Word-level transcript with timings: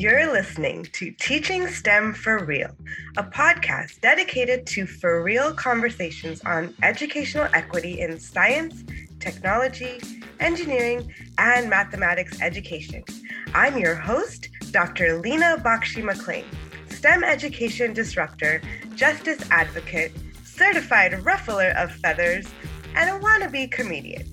You're 0.00 0.32
listening 0.32 0.84
to 0.94 1.10
Teaching 1.10 1.68
STEM 1.68 2.14
for 2.14 2.42
Real, 2.42 2.74
a 3.18 3.22
podcast 3.22 4.00
dedicated 4.00 4.66
to 4.68 4.86
for 4.86 5.22
real 5.22 5.52
conversations 5.52 6.40
on 6.46 6.74
educational 6.82 7.48
equity 7.52 8.00
in 8.00 8.18
science, 8.18 8.82
technology, 9.18 10.00
engineering, 10.40 11.12
and 11.36 11.68
mathematics 11.68 12.40
education. 12.40 13.04
I'm 13.52 13.76
your 13.76 13.94
host, 13.94 14.48
Dr. 14.70 15.20
Lena 15.20 15.58
Bakshi 15.62 16.02
McLean, 16.02 16.46
STEM 16.88 17.22
education 17.22 17.92
disruptor, 17.92 18.62
justice 18.94 19.50
advocate, 19.50 20.12
certified 20.44 21.26
ruffler 21.26 21.74
of 21.76 21.92
feathers, 21.92 22.46
and 22.94 23.10
a 23.10 23.22
wannabe 23.22 23.70
comedian. 23.70 24.26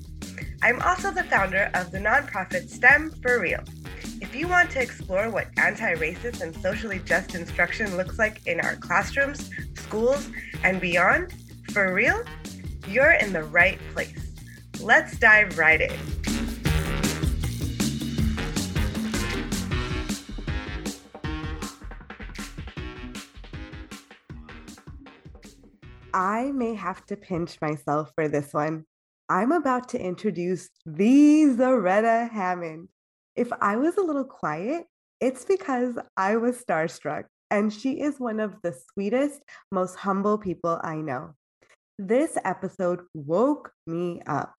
I'm 0.62 0.82
also 0.82 1.12
the 1.12 1.26
founder 1.26 1.70
of 1.74 1.92
the 1.92 2.00
nonprofit 2.00 2.70
STEM 2.70 3.12
for 3.22 3.42
Real 3.42 3.66
you 4.38 4.48
want 4.48 4.70
to 4.70 4.80
explore 4.80 5.32
what 5.32 5.48
anti 5.58 5.96
racist 5.96 6.42
and 6.42 6.56
socially 6.62 7.02
just 7.06 7.34
instruction 7.34 7.98
looks 7.98 8.20
like 8.20 8.46
in 8.46 8.60
our 8.60 8.76
classrooms, 8.76 9.50
schools, 9.76 10.30
and 10.64 10.80
beyond, 10.80 11.34
for 11.72 11.92
real, 11.92 12.24
you're 12.88 13.14
in 13.14 13.34
the 13.34 13.44
right 13.44 13.80
place. 13.94 14.36
Let's 14.80 15.18
dive 15.18 15.58
right 15.58 15.82
in. 15.82 15.92
I 26.14 26.52
may 26.52 26.76
have 26.76 27.04
to 27.08 27.16
pinch 27.16 27.60
myself 27.60 28.12
for 28.14 28.28
this 28.28 28.54
one. 28.54 28.86
I'm 29.30 29.52
about 29.52 29.90
to 29.90 30.00
introduce 30.00 30.70
the 30.86 31.46
Zaretta 31.58 32.30
Hammond. 32.30 32.90
If 33.38 33.54
I 33.62 33.76
was 33.78 33.98
a 33.98 34.02
little 34.02 34.26
quiet, 34.26 34.88
it's 35.22 35.46
because 35.46 35.94
I 36.18 36.38
was 36.38 36.58
starstruck, 36.58 37.26
and 37.52 37.72
she 37.72 38.02
is 38.02 38.20
one 38.20 38.40
of 38.40 38.56
the 38.64 38.74
sweetest, 38.74 39.44
most 39.72 39.96
humble 39.96 40.40
people 40.40 40.82
I 40.84 40.96
know. 40.96 41.36
This 42.00 42.36
episode 42.44 43.02
woke 43.14 43.72
me 43.86 44.24
up. 44.26 44.56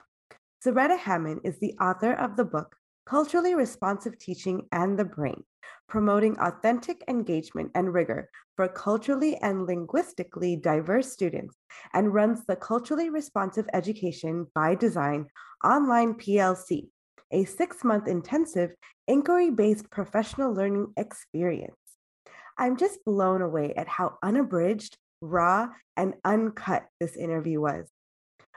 Zaretta 0.64 0.96
Hammond 0.96 1.40
is 1.42 1.58
the 1.58 1.74
author 1.80 2.12
of 2.12 2.36
the 2.36 2.44
book 2.44 2.76
Culturally 3.04 3.56
Responsive 3.56 4.16
Teaching 4.16 4.68
and 4.70 4.96
the 4.96 5.04
Brain, 5.04 5.42
promoting 5.88 6.38
authentic 6.38 7.02
engagement 7.08 7.72
and 7.74 7.92
rigor 7.92 8.30
for 8.54 8.68
culturally 8.68 9.38
and 9.38 9.66
linguistically 9.66 10.54
diverse 10.54 11.12
students, 11.12 11.56
and 11.94 12.14
runs 12.14 12.46
the 12.46 12.54
Culturally 12.54 13.10
Responsive 13.10 13.68
Education 13.72 14.46
by 14.54 14.76
Design 14.76 15.26
online 15.64 16.14
PLC, 16.14 16.90
a 17.30 17.44
six 17.44 17.84
month 17.84 18.08
intensive 18.08 18.74
inquiry 19.06 19.50
based 19.50 19.90
professional 19.90 20.52
learning 20.52 20.92
experience. 20.96 21.76
I'm 22.58 22.76
just 22.76 23.04
blown 23.04 23.42
away 23.42 23.74
at 23.74 23.88
how 23.88 24.18
unabridged, 24.22 24.96
raw, 25.20 25.68
and 25.96 26.14
uncut 26.24 26.86
this 27.00 27.16
interview 27.16 27.60
was. 27.60 27.88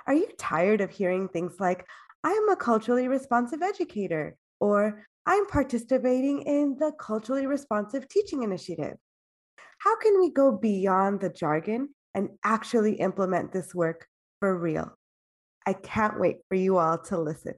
Are 0.08 0.13
you 0.13 0.28
tired 0.38 0.81
of 0.81 0.89
hearing 0.89 1.28
things 1.28 1.53
like, 1.59 1.86
I 2.23 2.31
am 2.31 2.50
a 2.50 2.55
culturally 2.55 3.08
responsive 3.08 3.61
educator, 3.61 4.36
or 4.59 5.06
I'm 5.25 5.45
participating 5.45 6.41
in 6.41 6.78
the 6.80 6.91
Culturally 7.00 7.45
Responsive 7.45 8.08
Teaching 8.08 8.41
Initiative? 8.44 8.97
How 9.78 9.97
can 9.97 10.19
we 10.19 10.31
go 10.31 10.52
beyond 10.52 11.22
the 11.22 11.30
jargon 11.30 11.89
and 12.16 12.30
actually 12.44 12.95
implement 12.95 13.53
this 13.53 13.73
work 13.75 14.08
for 14.39 14.58
real? 14.58 14.97
I 15.66 15.73
can't 15.73 16.19
wait 16.19 16.38
for 16.50 16.56
you 16.56 16.78
all 16.78 16.97
to 16.97 17.19
listen. 17.19 17.53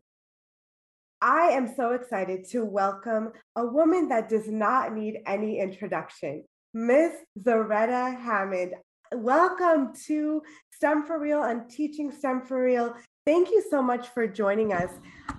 I 1.26 1.52
am 1.52 1.74
so 1.74 1.94
excited 1.94 2.44
to 2.50 2.66
welcome 2.66 3.32
a 3.56 3.66
woman 3.66 4.10
that 4.10 4.28
does 4.28 4.50
not 4.50 4.94
need 4.94 5.20
any 5.26 5.58
introduction, 5.58 6.44
Miss 6.74 7.14
Zaretta 7.40 8.20
Hammond. 8.20 8.74
Welcome 9.14 9.94
to 10.08 10.42
STEM 10.74 11.06
for 11.06 11.18
Real 11.22 11.44
and 11.44 11.70
Teaching 11.70 12.12
STEM 12.12 12.42
for 12.42 12.62
Real. 12.62 12.94
Thank 13.26 13.52
you 13.52 13.64
so 13.70 13.82
much 13.82 14.10
for 14.10 14.28
joining 14.28 14.74
us. 14.74 14.92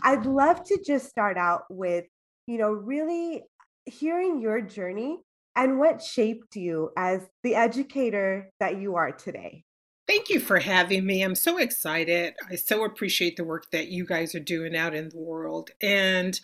I'd 0.03 0.25
love 0.25 0.65
to 0.65 0.83
just 0.83 1.11
start 1.11 1.37
out 1.37 1.65
with, 1.69 2.07
you 2.47 2.57
know, 2.57 2.71
really 2.71 3.43
hearing 3.85 4.41
your 4.41 4.63
journey 4.63 5.19
and 5.55 5.79
what 5.79 6.03
shaped 6.03 6.57
you 6.57 6.93
as 6.97 7.21
the 7.43 7.57
educator 7.57 8.51
that 8.59 8.81
you 8.81 8.97
are 8.97 9.13
today. 9.13 9.65
Thank 10.07 10.29
you 10.29 10.39
for 10.39 10.59
having 10.59 11.07
me. 11.07 11.23
I'm 11.23 11.35
so 11.35 11.59
excited. 11.59 12.35
I 12.51 12.57
so 12.57 12.85
appreciate 12.85 13.37
the 13.37 13.45
work 13.45 13.71
that 13.71 13.89
you 13.89 14.05
guys 14.05 14.35
are 14.35 14.41
doing 14.41 14.77
out 14.77 14.95
in 14.95 15.09
the 15.09 15.19
world. 15.19 15.71
And, 15.81 16.39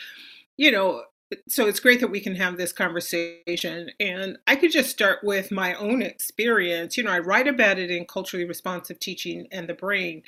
you 0.57 0.71
know, 0.71 1.05
so 1.47 1.67
it's 1.67 1.81
great 1.81 2.01
that 2.01 2.11
we 2.11 2.21
can 2.21 2.35
have 2.37 2.57
this 2.57 2.73
conversation. 2.73 3.91
And 4.01 4.39
I 4.47 4.57
could 4.57 4.73
just 4.73 4.91
start 4.91 5.19
with 5.23 5.51
my 5.51 5.75
own 5.75 6.01
experience. 6.03 6.97
You 6.97 7.05
know, 7.05 7.13
I 7.13 7.19
write 7.19 7.47
about 7.47 7.79
it 7.79 7.91
in 7.91 8.07
Culturally 8.07 8.47
Responsive 8.47 8.99
Teaching 8.99 9.47
and 9.53 9.69
the 9.69 9.75
Brain. 9.75 10.23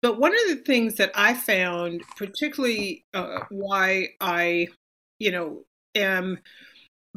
But 0.00 0.18
one 0.18 0.32
of 0.32 0.48
the 0.48 0.62
things 0.64 0.96
that 0.96 1.12
I 1.14 1.34
found, 1.34 2.02
particularly 2.16 3.04
uh, 3.14 3.40
why 3.50 4.08
I, 4.20 4.68
you 5.20 5.30
know, 5.30 5.64
am 5.94 6.38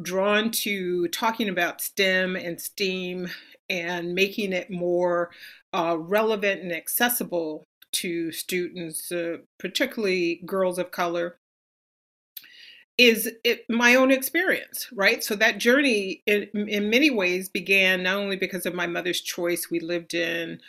drawn 0.00 0.50
to 0.50 1.08
talking 1.08 1.48
about 1.48 1.80
STEM 1.80 2.36
and 2.36 2.60
STEAM 2.60 3.28
and 3.68 4.14
making 4.14 4.52
it 4.52 4.70
more 4.70 5.30
uh, 5.72 5.96
relevant 5.98 6.62
and 6.62 6.72
accessible 6.72 7.66
to 7.92 8.30
students, 8.32 9.10
uh, 9.10 9.38
particularly 9.58 10.42
girls 10.44 10.78
of 10.78 10.90
color, 10.90 11.38
is 12.98 13.30
it, 13.44 13.64
my 13.68 13.94
own 13.94 14.10
experience, 14.10 14.88
right? 14.92 15.22
So 15.22 15.34
that 15.36 15.58
journey, 15.58 16.22
in, 16.26 16.48
in 16.54 16.88
many 16.88 17.10
ways, 17.10 17.48
began 17.48 18.02
not 18.02 18.16
only 18.16 18.36
because 18.36 18.64
of 18.64 18.74
my 18.74 18.86
mother's 18.86 19.20
choice. 19.20 19.70
We 19.70 19.80
lived 19.80 20.14
in 20.14 20.60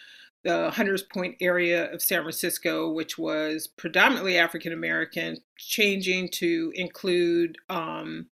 the 0.43 0.69
Hunters 0.71 1.03
Point 1.03 1.35
area 1.41 1.91
of 1.93 2.01
San 2.01 2.21
Francisco, 2.21 2.91
which 2.91 3.17
was 3.17 3.67
predominantly 3.67 4.37
African 4.37 4.73
American, 4.73 5.37
changing 5.57 6.29
to 6.33 6.71
include 6.75 7.57
um, 7.69 8.27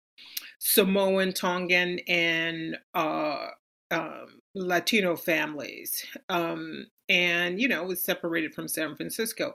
Samoan, 0.59 1.33
Tongan, 1.33 1.99
and 2.07 2.77
uh, 2.93 3.47
um, 3.91 4.41
Latino 4.55 5.15
families. 5.15 6.05
Um, 6.29 6.87
and, 7.07 7.61
you 7.61 7.67
know, 7.67 7.83
was 7.83 8.03
separated 8.03 8.55
from 8.55 8.67
San 8.67 8.95
Francisco. 8.95 9.53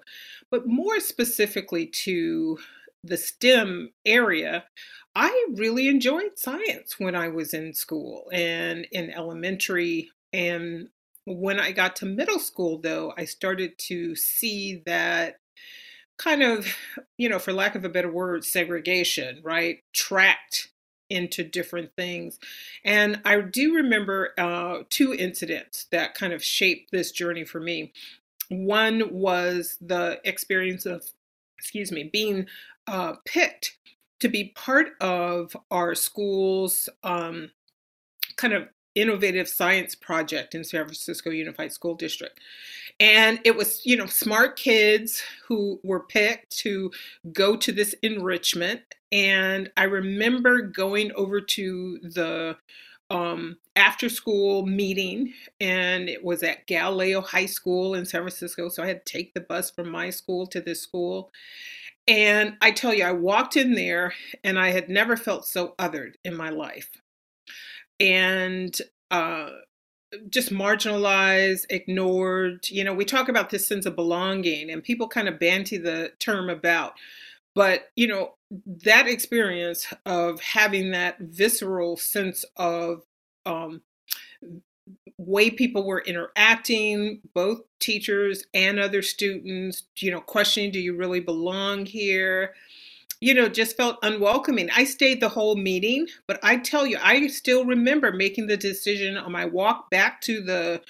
But 0.51 0.67
more 0.67 1.01
specifically 1.01 1.87
to 1.87 2.59
the 3.03 3.17
STEM 3.17 3.91
area, 4.05 4.65
I 5.17 5.47
really 5.55 5.89
enjoyed 5.89 6.37
science 6.39 7.01
when 7.01 7.17
I 7.17 7.29
was 7.29 7.55
in 7.55 7.75
school 7.75 8.29
and 8.33 8.87
in 8.93 9.11
elementary. 9.11 10.11
And 10.33 10.89
when 11.27 11.59
I 11.59 11.73
got 11.73 11.97
to 11.97 12.07
middle 12.07 12.39
school, 12.39 12.79
though, 12.79 13.13
I 13.17 13.25
started 13.25 13.79
to 13.79 14.15
see 14.15 14.83
that 14.87 15.37
kind 16.19 16.43
of, 16.43 16.67
you 17.17 17.29
know, 17.29 17.39
for 17.39 17.53
lack 17.53 17.75
of 17.75 17.85
a 17.85 17.89
better 17.89 18.13
word, 18.13 18.45
segregation, 18.45 19.41
right? 19.43 19.79
Tracked 19.93 20.70
into 21.11 21.45
different 21.45 21.95
things. 21.97 22.39
And 22.85 23.21
I 23.25 23.41
do 23.41 23.75
remember 23.75 24.31
uh, 24.39 24.85
two 24.89 25.13
incidents 25.13 25.87
that 25.91 26.15
kind 26.15 26.33
of 26.33 26.43
shaped 26.43 26.91
this 26.93 27.11
journey 27.11 27.45
for 27.45 27.61
me. 27.61 27.93
One 28.49 29.13
was 29.13 29.77
the 29.81 30.21
experience 30.25 30.87
of, 30.87 31.05
excuse 31.59 31.93
me, 31.93 32.05
being 32.05 32.47
uh, 32.87 33.15
picked 33.25 33.77
to 34.21 34.29
be 34.29 34.53
part 34.55 34.89
of 35.01 35.57
our 35.71 35.95
school's 35.95 36.89
um, 37.03 37.51
kind 38.37 38.53
of 38.53 38.69
innovative 38.95 39.49
science 39.49 39.95
project 39.95 40.55
in 40.55 40.65
San 40.65 40.85
Francisco 40.85 41.31
Unified 41.31 41.73
School 41.73 41.95
District. 41.95 42.39
And 42.99 43.41
it 43.45 43.57
was, 43.57 43.85
you 43.87 43.97
know, 43.97 44.07
smart 44.07 44.57
kids 44.57 45.23
who 45.47 45.81
were 45.83 46.01
picked 46.01 46.57
to 46.59 46.91
go 47.33 47.57
to 47.57 47.73
this 47.73 47.95
enrichment. 48.03 48.83
And 49.13 49.71
I 49.77 49.85
remember 49.85 50.63
going 50.63 51.13
over 51.13 51.41
to 51.41 51.99
the 52.03 52.57
um, 53.11 53.57
after 53.75 54.09
school 54.09 54.65
meeting, 54.67 55.33
and 55.61 56.09
it 56.09 56.25
was 56.25 56.45
at 56.45 56.67
Galileo 56.69 57.21
High 57.21 57.47
School 57.47 57.95
in 57.95 58.07
San 58.07 58.21
Francisco. 58.21 58.69
So 58.69 58.85
I 58.85 58.87
had 58.87 59.05
to 59.05 59.13
take 59.13 59.35
the 59.35 59.41
bus 59.41 59.71
from 59.71 59.91
my 59.91 60.11
school 60.11 60.47
to 60.47 60.61
this 60.61 60.81
school. 60.81 61.33
And 62.07 62.57
I 62.61 62.71
tell 62.71 62.95
you, 62.95 63.05
I 63.05 63.13
walked 63.13 63.57
in 63.57 63.75
there 63.75 64.15
and 64.43 64.59
I 64.59 64.71
had 64.71 64.89
never 64.89 65.17
felt 65.17 65.45
so 65.47 65.75
othered 65.79 66.15
in 66.25 66.37
my 66.37 66.51
life 66.51 66.91
and 68.01 68.77
uh, 69.11 69.51
just 70.29 70.51
marginalized, 70.51 71.67
ignored. 71.69 72.69
You 72.69 72.85
know, 72.85 72.95
we 72.95 73.05
talk 73.05 73.29
about 73.29 73.51
this 73.51 73.67
sense 73.67 73.87
of 73.87 73.95
belonging, 73.95 74.71
and 74.71 74.83
people 74.83 75.07
kind 75.09 75.29
of 75.29 75.39
banty 75.39 75.77
the 75.77 76.13
term 76.19 76.49
about. 76.49 76.95
But, 77.55 77.91
you 77.97 78.07
know, 78.07 78.35
that 78.85 79.07
experience 79.07 79.93
of 80.07 80.41
having 80.41 80.91
that 80.91 81.19
visceral 81.21 81.97
sense 81.97 82.45
of 82.57 83.03
um, 83.47 83.83
way 85.17 85.51
people 85.51 85.87
were 85.87 86.01
interacting, 86.01 87.21
both 87.35 87.61
teachers 87.79 88.45
and 88.55 88.79
other 88.79 89.03
students, 89.03 89.85
you 89.99 90.11
know, 90.11 90.21
questioning, 90.21 90.73
do 90.73 90.81
you 90.81 90.97
really 90.97 91.21
belong 91.21 91.87
here? 91.87 92.55
you 93.21 93.35
know, 93.35 93.49
just 93.49 93.77
felt 93.77 93.99
unwelcoming. 94.03 94.71
I 94.71 94.85
stayed 94.85 95.21
the 95.21 95.29
whole 95.29 95.55
meeting, 95.55 96.07
but 96.27 96.41
I 96.43 96.57
tell 96.57 96.87
you, 96.87 96.99
I 97.03 97.27
still 97.27 97.67
remember 97.67 98.13
making 98.13 98.47
the 98.47 98.57
decision 98.57 99.17
on 99.19 99.31
my 99.31 99.45
walk 99.45 99.91
back 99.91 100.23
to 100.23 100.41
the, 100.41 100.83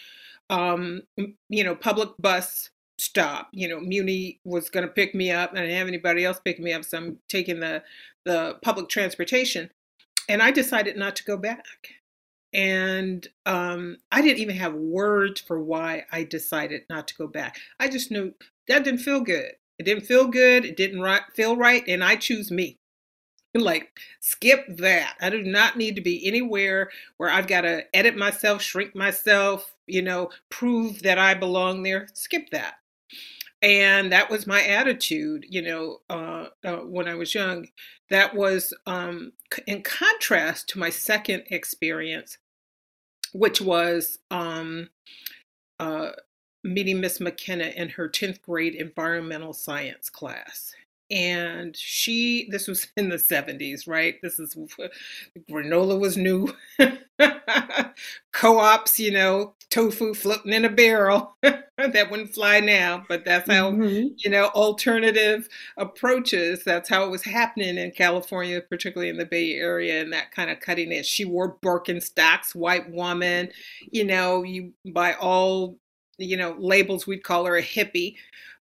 um, 0.48 1.02
you 1.48 1.64
know, 1.64 1.74
public 1.74 2.10
bus 2.20 2.70
stop. 3.00 3.48
You 3.52 3.68
know, 3.68 3.80
Muni 3.80 4.40
was 4.44 4.70
going 4.70 4.86
to 4.86 4.92
pick 4.92 5.14
me 5.14 5.30
up, 5.30 5.50
and 5.50 5.58
I 5.58 5.62
didn't 5.62 5.78
have 5.78 5.88
anybody 5.88 6.24
else 6.24 6.40
pick 6.44 6.58
me 6.58 6.72
up, 6.72 6.84
so 6.84 6.98
I'm 6.98 7.18
taking 7.28 7.60
the 7.60 7.82
the 8.24 8.58
public 8.62 8.88
transportation, 8.88 9.70
and 10.28 10.42
I 10.42 10.50
decided 10.50 10.96
not 10.96 11.16
to 11.16 11.24
go 11.24 11.36
back. 11.36 11.64
And 12.52 13.26
um, 13.46 13.98
I 14.10 14.22
didn't 14.22 14.40
even 14.40 14.56
have 14.56 14.74
words 14.74 15.40
for 15.40 15.60
why 15.60 16.04
I 16.10 16.24
decided 16.24 16.82
not 16.90 17.06
to 17.08 17.14
go 17.14 17.26
back. 17.28 17.58
I 17.78 17.88
just 17.88 18.10
knew 18.10 18.34
that 18.68 18.84
didn't 18.84 19.00
feel 19.00 19.20
good. 19.20 19.52
It 19.78 19.84
didn't 19.84 20.04
feel 20.06 20.26
good. 20.26 20.64
It 20.64 20.76
didn't 20.76 21.00
right, 21.00 21.22
feel 21.34 21.56
right. 21.56 21.82
And 21.88 22.04
I 22.04 22.16
choose 22.16 22.50
me. 22.50 22.76
Like, 23.52 23.98
skip 24.20 24.64
that. 24.76 25.16
I 25.20 25.28
do 25.28 25.42
not 25.42 25.76
need 25.76 25.96
to 25.96 26.00
be 26.00 26.24
anywhere 26.24 26.88
where 27.16 27.30
I've 27.30 27.48
got 27.48 27.62
to 27.62 27.84
edit 27.92 28.16
myself, 28.16 28.62
shrink 28.62 28.94
myself, 28.94 29.74
you 29.88 30.02
know, 30.02 30.30
prove 30.50 31.02
that 31.02 31.18
I 31.18 31.34
belong 31.34 31.82
there. 31.82 32.06
Skip 32.14 32.50
that. 32.50 32.74
And 33.62 34.10
that 34.12 34.30
was 34.30 34.46
my 34.46 34.62
attitude, 34.62 35.44
you 35.48 35.60
know, 35.60 35.98
uh, 36.08 36.46
uh, 36.64 36.76
when 36.78 37.06
I 37.06 37.14
was 37.14 37.34
young. 37.34 37.68
That 38.08 38.34
was 38.34 38.72
um, 38.86 39.32
in 39.66 39.82
contrast 39.82 40.68
to 40.70 40.78
my 40.78 40.90
second 40.90 41.44
experience, 41.50 42.38
which 43.32 43.60
was 43.60 44.18
um, 44.30 44.88
uh, 45.78 46.10
meeting 46.64 47.00
Miss 47.00 47.20
McKenna 47.20 47.72
in 47.76 47.90
her 47.90 48.08
10th 48.08 48.40
grade 48.42 48.74
environmental 48.74 49.52
science 49.52 50.08
class. 50.08 50.72
And 51.10 51.76
she, 51.76 52.48
this 52.50 52.68
was 52.68 52.86
in 52.96 53.08
the 53.08 53.16
70s, 53.16 53.88
right? 53.88 54.16
This 54.22 54.38
is 54.38 54.56
granola 55.50 55.98
was 55.98 56.16
new. 56.16 56.54
Co 58.32 58.58
ops, 58.58 59.00
you 59.00 59.10
know, 59.10 59.54
tofu 59.70 60.14
floating 60.14 60.52
in 60.52 60.64
a 60.64 60.70
barrel. 60.70 61.36
that 61.42 62.10
wouldn't 62.10 62.34
fly 62.34 62.60
now, 62.60 63.04
but 63.08 63.24
that's 63.24 63.50
how, 63.50 63.72
mm-hmm. 63.72 64.08
you 64.16 64.30
know, 64.30 64.46
alternative 64.48 65.48
approaches. 65.76 66.62
That's 66.64 66.88
how 66.88 67.04
it 67.04 67.10
was 67.10 67.24
happening 67.24 67.76
in 67.76 67.90
California, 67.90 68.60
particularly 68.60 69.10
in 69.10 69.18
the 69.18 69.26
Bay 69.26 69.54
Area, 69.54 70.00
and 70.00 70.12
that 70.12 70.30
kind 70.30 70.50
of 70.50 70.60
cutting 70.60 70.92
edge. 70.92 71.06
She 71.06 71.24
wore 71.24 71.56
Birkenstocks, 71.56 72.54
white 72.54 72.90
woman, 72.90 73.50
you 73.90 74.04
know, 74.04 74.42
you 74.42 74.72
by 74.92 75.14
all 75.14 75.78
you 76.20 76.36
know, 76.36 76.54
labels, 76.58 77.06
we'd 77.06 77.24
call 77.24 77.46
her 77.46 77.56
a 77.56 77.62
hippie. 77.62 78.16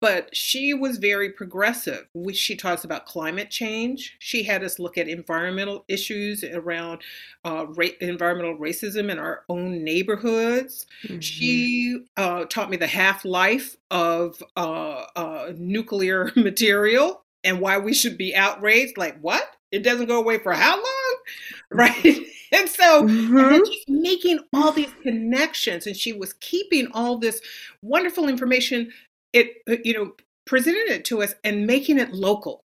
But 0.03 0.35
she 0.35 0.75
was 0.75 0.99
very 0.99 1.31
progressive. 1.31 2.09
She 2.33 2.57
talks 2.57 2.83
about 2.83 3.07
climate 3.07 3.51
change. 3.51 4.17
She 4.19 4.43
had 4.43 4.65
us 4.65 4.81
look 4.81 4.99
at 4.99 5.07
environmental 5.07 5.85
issues 5.87 6.43
around 6.43 7.03
uh, 7.45 7.67
ra- 7.69 7.87
environmental 8.01 8.59
racism 8.59 9.13
in 9.13 9.21
our 9.21 9.45
own 9.49 9.85
neighborhoods. 9.85 10.87
Mm-hmm. 11.05 11.21
She 11.21 12.05
uh, 12.17 12.47
taught 12.47 12.69
me 12.69 12.77
the 12.77 12.89
half 12.89 13.25
life 13.25 13.77
of 13.93 14.43
uh, 14.57 15.05
uh, 15.15 15.53
nuclear 15.57 16.33
material 16.37 17.23
and 17.45 17.61
why 17.61 17.79
we 17.79 17.95
should 17.95 18.19
be 18.19 18.35
outraged. 18.35 18.99
Like, 18.99 19.21
what? 19.21 19.57
It 19.71 19.85
doesn't 19.85 20.07
go 20.07 20.19
away 20.19 20.39
for 20.39 20.53
how 20.53 20.75
long? 20.75 21.17
Right? 21.71 22.05
and 22.53 22.69
so 22.69 23.05
mm-hmm. 23.05 23.39
and 23.39 23.67
she's 23.67 23.85
making 23.89 24.41
all 24.53 24.73
these 24.73 24.93
connections 25.03 25.87
and 25.87 25.97
she 25.97 26.13
was 26.13 26.35
keeping 26.35 26.89
all 26.93 27.17
this 27.17 27.41
wonderful 27.81 28.29
information 28.29 28.93
it 29.33 29.63
uh, 29.69 29.77
you 29.85 29.95
know 29.95 30.13
presented 30.45 30.91
it 30.91 31.05
to 31.05 31.23
us 31.23 31.35
and 31.45 31.67
making 31.67 31.99
it 31.99 32.13
local 32.13 32.61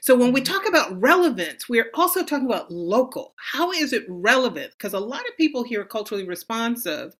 so 0.00 0.16
when 0.16 0.32
we 0.32 0.40
mm-hmm. 0.40 0.52
talk 0.52 0.68
about 0.68 0.98
relevance 1.00 1.68
we're 1.68 1.90
also 1.94 2.24
talking 2.24 2.46
about 2.46 2.70
local 2.70 3.34
how 3.52 3.72
is 3.72 3.92
it 3.92 4.04
relevant 4.08 4.70
because 4.72 4.92
a 4.92 5.00
lot 5.00 5.26
of 5.28 5.36
people 5.36 5.62
here 5.62 5.82
are 5.82 5.86
culturally 5.86 6.26
responsive 6.26 7.14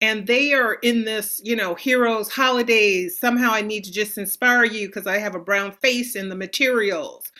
and 0.00 0.26
they 0.26 0.52
are 0.52 0.74
in 0.74 1.04
this 1.04 1.40
you 1.44 1.56
know 1.56 1.74
heroes 1.74 2.30
holidays 2.30 3.18
somehow 3.18 3.50
i 3.52 3.62
need 3.62 3.84
to 3.84 3.92
just 3.92 4.18
inspire 4.18 4.64
you 4.64 4.86
because 4.88 5.06
i 5.06 5.18
have 5.18 5.34
a 5.34 5.40
brown 5.40 5.72
face 5.72 6.14
in 6.14 6.28
the 6.28 6.36
materials 6.36 7.32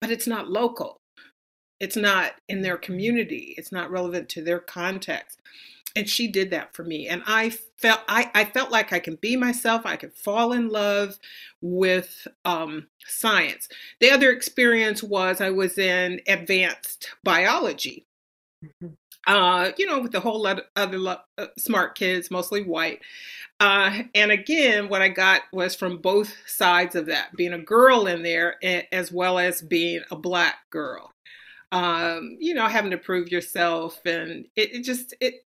but 0.00 0.10
it's 0.10 0.26
not 0.26 0.50
local 0.50 0.98
it's 1.82 1.96
not 1.96 2.34
in 2.48 2.62
their 2.62 2.76
community. 2.76 3.56
It's 3.58 3.72
not 3.72 3.90
relevant 3.90 4.28
to 4.30 4.42
their 4.42 4.60
context. 4.60 5.40
And 5.94 6.08
she 6.08 6.28
did 6.28 6.50
that 6.50 6.74
for 6.74 6.84
me. 6.84 7.08
And 7.08 7.22
I 7.26 7.50
felt 7.50 8.00
I, 8.08 8.30
I 8.34 8.44
felt 8.44 8.70
like 8.70 8.92
I 8.92 8.98
can 8.98 9.16
be 9.16 9.36
myself. 9.36 9.82
I 9.84 9.96
could 9.96 10.14
fall 10.14 10.52
in 10.52 10.68
love 10.68 11.18
with 11.60 12.26
um, 12.44 12.88
science. 13.06 13.68
The 14.00 14.10
other 14.10 14.30
experience 14.30 15.02
was 15.02 15.40
I 15.40 15.50
was 15.50 15.78
in 15.78 16.20
advanced 16.26 17.10
biology. 17.24 18.06
Mm-hmm. 18.64 18.94
Uh, 19.24 19.70
you 19.78 19.86
know, 19.86 20.00
with 20.00 20.14
a 20.16 20.20
whole 20.20 20.42
lot 20.42 20.58
of 20.58 20.64
other 20.74 21.20
uh, 21.38 21.46
smart 21.56 21.94
kids, 21.94 22.30
mostly 22.30 22.64
white. 22.64 23.00
Uh, 23.60 24.02
and 24.16 24.32
again, 24.32 24.88
what 24.88 25.00
I 25.00 25.08
got 25.08 25.42
was 25.52 25.76
from 25.76 25.98
both 25.98 26.34
sides 26.46 26.96
of 26.96 27.06
that, 27.06 27.36
being 27.36 27.52
a 27.52 27.58
girl 27.58 28.08
in 28.08 28.24
there 28.24 28.56
as 28.92 29.12
well 29.12 29.38
as 29.38 29.62
being 29.62 30.00
a 30.10 30.16
black 30.16 30.68
girl 30.70 31.12
um, 31.72 32.36
you 32.38 32.54
know, 32.54 32.68
having 32.68 32.90
to 32.90 32.98
prove 32.98 33.32
yourself. 33.32 34.00
And 34.04 34.46
it, 34.54 34.74
it 34.74 34.82
just, 34.84 35.14
it, 35.20 35.46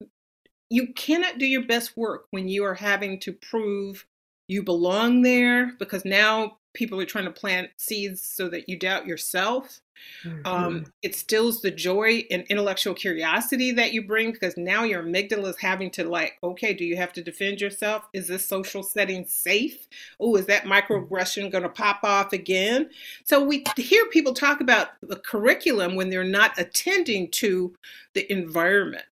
you 0.70 0.92
cannot 0.94 1.38
do 1.38 1.46
your 1.46 1.64
best 1.64 1.96
work 1.96 2.26
when 2.30 2.48
you 2.48 2.64
are 2.64 2.74
having 2.74 3.18
to 3.20 3.32
prove 3.32 4.06
you 4.46 4.62
belong 4.62 5.22
there 5.22 5.72
because 5.78 6.04
now 6.04 6.56
people 6.72 7.00
are 7.00 7.06
trying 7.06 7.24
to 7.24 7.30
plant 7.30 7.68
seeds 7.76 8.22
so 8.22 8.48
that 8.48 8.68
you 8.68 8.78
doubt 8.78 9.06
yourself. 9.06 9.80
Mm-hmm. 10.24 10.46
Um, 10.46 10.86
it 11.02 11.14
stills 11.14 11.60
the 11.60 11.70
joy 11.70 12.24
and 12.30 12.44
intellectual 12.48 12.94
curiosity 12.94 13.72
that 13.72 13.92
you 13.92 14.06
bring 14.06 14.32
because 14.32 14.56
now 14.56 14.84
your 14.84 15.02
amygdala 15.02 15.48
is 15.48 15.58
having 15.58 15.90
to 15.92 16.04
like, 16.04 16.38
okay, 16.42 16.72
do 16.72 16.84
you 16.84 16.96
have 16.96 17.12
to 17.14 17.22
defend 17.22 17.60
yourself? 17.60 18.04
Is 18.12 18.28
this 18.28 18.46
social 18.46 18.82
setting 18.82 19.26
safe? 19.26 19.88
Oh, 20.20 20.36
is 20.36 20.46
that 20.46 20.64
microaggression 20.64 21.50
going 21.50 21.64
to 21.64 21.68
pop 21.68 22.00
off 22.02 22.32
again? 22.32 22.88
So 23.24 23.44
we 23.44 23.64
hear 23.76 24.06
people 24.06 24.32
talk 24.32 24.60
about 24.60 24.88
the 25.02 25.16
curriculum 25.16 25.96
when 25.96 26.08
they're 26.08 26.24
not 26.24 26.58
attending 26.58 27.30
to 27.32 27.74
the 28.14 28.30
environment. 28.32 29.04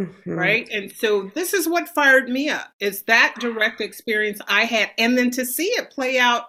Mm-hmm. 0.00 0.32
Right. 0.32 0.68
And 0.70 0.90
so 0.90 1.30
this 1.34 1.52
is 1.52 1.68
what 1.68 1.88
fired 1.88 2.28
me 2.28 2.48
up 2.48 2.72
is 2.80 3.02
that 3.02 3.34
direct 3.38 3.82
experience 3.82 4.40
I 4.48 4.64
had. 4.64 4.90
And 4.96 5.18
then 5.18 5.30
to 5.32 5.44
see 5.44 5.66
it 5.66 5.90
play 5.90 6.18
out 6.18 6.44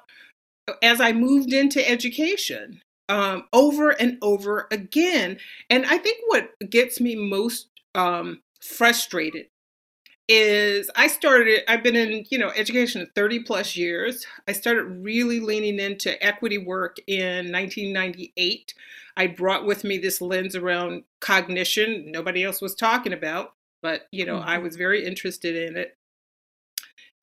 as 0.82 1.02
I 1.02 1.12
moved 1.12 1.52
into 1.52 1.88
education 1.88 2.82
um, 3.10 3.44
over 3.52 3.90
and 3.90 4.18
over 4.22 4.68
again. 4.72 5.38
And 5.70 5.86
I 5.86 5.98
think 5.98 6.20
what 6.28 6.52
gets 6.70 7.02
me 7.02 7.16
most 7.16 7.68
um, 7.94 8.42
frustrated 8.62 9.48
is 10.34 10.90
I 10.96 11.08
started, 11.08 11.70
I've 11.70 11.84
been 11.84 11.98
in, 11.98 12.26
you 12.30 12.38
know, 12.38 12.52
education 12.56 13.06
30 13.16 13.40
plus 13.44 13.76
years. 13.76 14.26
I 14.48 14.54
started 14.54 14.84
really 14.84 15.42
leaning 15.42 15.78
into 15.78 16.24
equity 16.26 16.58
work 16.58 17.00
in 17.06 17.52
1998. 17.52 18.74
I 19.18 19.28
brought 19.28 19.66
with 19.66 19.84
me 19.84 19.98
this 19.98 20.22
lens 20.22 20.56
around 20.56 21.04
cognition 21.20 22.14
nobody 22.14 22.46
else 22.46 22.62
was 22.62 22.76
talking 22.76 23.12
about, 23.12 23.56
but, 23.82 24.08
you 24.14 24.26
know, 24.26 24.38
mm-hmm. 24.38 24.48
I 24.48 24.58
was 24.60 24.78
very 24.78 25.06
interested 25.06 25.54
in 25.54 25.76
it. 25.76 25.98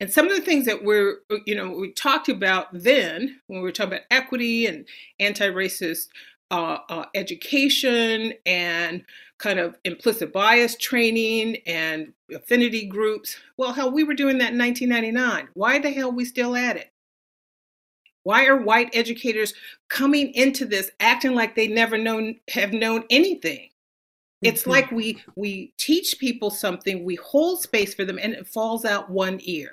And 0.00 0.12
some 0.12 0.28
of 0.28 0.36
the 0.36 0.42
things 0.42 0.66
that 0.66 0.84
we're, 0.84 1.20
you 1.46 1.54
know, 1.54 1.70
we 1.70 1.92
talked 1.92 2.28
about 2.28 2.66
then 2.72 3.40
when 3.46 3.60
we 3.60 3.62
were 3.62 3.72
talking 3.72 3.94
about 3.94 4.06
equity 4.10 4.66
and 4.66 4.86
anti-racist 5.18 6.08
uh, 6.50 6.78
uh, 6.88 7.04
education 7.14 8.32
and 8.46 9.04
kind 9.38 9.58
of 9.58 9.76
implicit 9.84 10.32
bias 10.32 10.76
training 10.76 11.58
and 11.66 12.12
affinity 12.34 12.86
groups. 12.86 13.36
Well, 13.56 13.72
hell, 13.72 13.90
we 13.90 14.04
were 14.04 14.14
doing 14.14 14.38
that 14.38 14.52
in 14.52 14.58
1999. 14.58 15.48
Why 15.54 15.78
the 15.78 15.90
hell 15.90 16.08
are 16.08 16.12
we 16.12 16.24
still 16.24 16.56
at 16.56 16.76
it? 16.76 16.90
Why 18.24 18.46
are 18.46 18.56
white 18.56 18.90
educators 18.92 19.54
coming 19.88 20.34
into 20.34 20.66
this 20.66 20.90
acting 21.00 21.34
like 21.34 21.54
they 21.54 21.68
never 21.68 21.96
known 21.96 22.40
have 22.50 22.72
known 22.72 23.04
anything? 23.08 23.70
It's 24.42 24.62
mm-hmm. 24.62 24.70
like 24.70 24.90
we 24.90 25.22
we 25.34 25.72
teach 25.78 26.18
people 26.18 26.50
something, 26.50 27.04
we 27.04 27.14
hold 27.16 27.62
space 27.62 27.94
for 27.94 28.04
them, 28.04 28.18
and 28.20 28.34
it 28.34 28.46
falls 28.46 28.84
out 28.84 29.08
one 29.10 29.38
ear. 29.42 29.70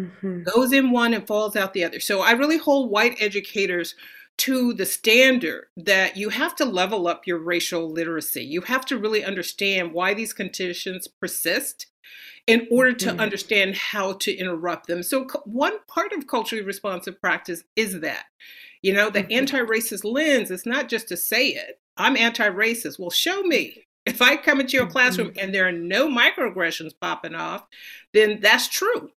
Mm-hmm. 0.00 0.44
Goes 0.44 0.72
in 0.72 0.90
one 0.90 1.12
and 1.12 1.26
falls 1.26 1.56
out 1.56 1.74
the 1.74 1.84
other. 1.84 2.00
So 2.00 2.22
I 2.22 2.32
really 2.32 2.56
hold 2.56 2.90
white 2.90 3.16
educators 3.20 3.94
to 4.40 4.72
the 4.72 4.86
standard 4.86 5.66
that 5.76 6.16
you 6.16 6.30
have 6.30 6.56
to 6.56 6.64
level 6.64 7.06
up 7.06 7.26
your 7.26 7.38
racial 7.38 7.92
literacy. 7.92 8.42
You 8.42 8.62
have 8.62 8.86
to 8.86 8.96
really 8.96 9.22
understand 9.22 9.92
why 9.92 10.14
these 10.14 10.32
conditions 10.32 11.06
persist 11.06 11.86
in 12.46 12.66
order 12.70 12.94
to 12.94 13.10
mm-hmm. 13.10 13.20
understand 13.20 13.76
how 13.76 14.14
to 14.14 14.34
interrupt 14.34 14.86
them. 14.86 15.02
So, 15.02 15.26
one 15.44 15.74
part 15.88 16.12
of 16.12 16.26
culturally 16.26 16.64
responsive 16.64 17.20
practice 17.20 17.64
is 17.76 18.00
that, 18.00 18.24
you 18.80 18.94
know, 18.94 19.10
the 19.10 19.24
mm-hmm. 19.24 19.32
anti 19.32 19.58
racist 19.58 20.04
lens 20.04 20.50
is 20.50 20.64
not 20.64 20.88
just 20.88 21.08
to 21.08 21.18
say 21.18 21.48
it, 21.48 21.78
I'm 21.98 22.16
anti 22.16 22.48
racist. 22.48 22.98
Well, 22.98 23.10
show 23.10 23.42
me. 23.42 23.84
If 24.06 24.22
I 24.22 24.36
come 24.36 24.60
into 24.60 24.78
your 24.78 24.86
classroom 24.86 25.28
mm-hmm. 25.28 25.38
and 25.38 25.54
there 25.54 25.68
are 25.68 25.72
no 25.72 26.08
microaggressions 26.08 26.92
popping 26.98 27.34
off, 27.34 27.66
then 28.14 28.40
that's 28.40 28.68
true. 28.68 29.10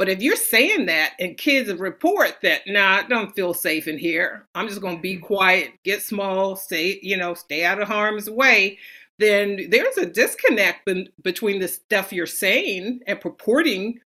But 0.00 0.08
if 0.08 0.22
you're 0.22 0.34
saying 0.34 0.86
that 0.86 1.12
and 1.20 1.36
kids 1.36 1.70
report 1.74 2.38
that, 2.42 2.62
nah, 2.66 3.00
I 3.00 3.02
don't 3.02 3.36
feel 3.36 3.52
safe 3.52 3.86
in 3.86 3.98
here. 3.98 4.46
I'm 4.54 4.66
just 4.66 4.80
going 4.80 4.96
to 4.96 5.02
be 5.02 5.18
quiet, 5.18 5.72
get 5.84 6.00
small, 6.00 6.56
stay, 6.56 6.98
you 7.02 7.18
know, 7.18 7.34
stay 7.34 7.66
out 7.66 7.82
of 7.82 7.88
harm's 7.88 8.30
way. 8.30 8.78
Then 9.18 9.66
there's 9.68 9.98
a 9.98 10.06
disconnect 10.06 10.88
between 11.22 11.60
the 11.60 11.68
stuff 11.68 12.14
you're 12.14 12.24
saying 12.24 13.00
and 13.06 13.20
purporting 13.20 14.00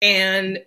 and 0.00 0.60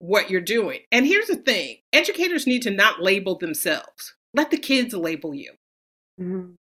what 0.00 0.30
you're 0.30 0.40
doing. 0.40 0.80
And 0.90 1.06
here's 1.06 1.28
the 1.28 1.36
thing 1.36 1.76
educators 1.92 2.44
need 2.44 2.62
to 2.62 2.72
not 2.72 3.00
label 3.00 3.38
themselves, 3.38 4.16
let 4.34 4.50
the 4.50 4.58
kids 4.58 4.94
label 4.94 5.32
you. 5.32 5.52
Mm-hmm. 6.20 6.54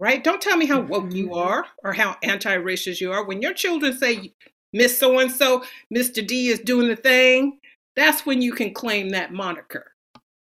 Right? 0.00 0.24
Don't 0.24 0.40
tell 0.40 0.56
me 0.56 0.64
how 0.64 0.80
woke 0.80 1.12
you 1.12 1.26
mm-hmm. 1.26 1.38
are 1.38 1.66
or 1.84 1.92
how 1.92 2.16
anti 2.22 2.56
racist 2.56 3.02
you 3.02 3.12
are. 3.12 3.26
When 3.26 3.42
your 3.42 3.52
children 3.52 3.92
say, 3.92 4.32
Miss 4.72 4.98
So 4.98 5.18
and 5.18 5.30
so, 5.30 5.64
Mr. 5.94 6.26
D 6.26 6.48
is 6.48 6.60
doing 6.60 6.88
the 6.88 6.96
thing, 6.96 7.58
that's 7.96 8.24
when 8.24 8.40
you 8.40 8.52
can 8.52 8.72
claim 8.72 9.10
that 9.10 9.32
moniker. 9.32 9.92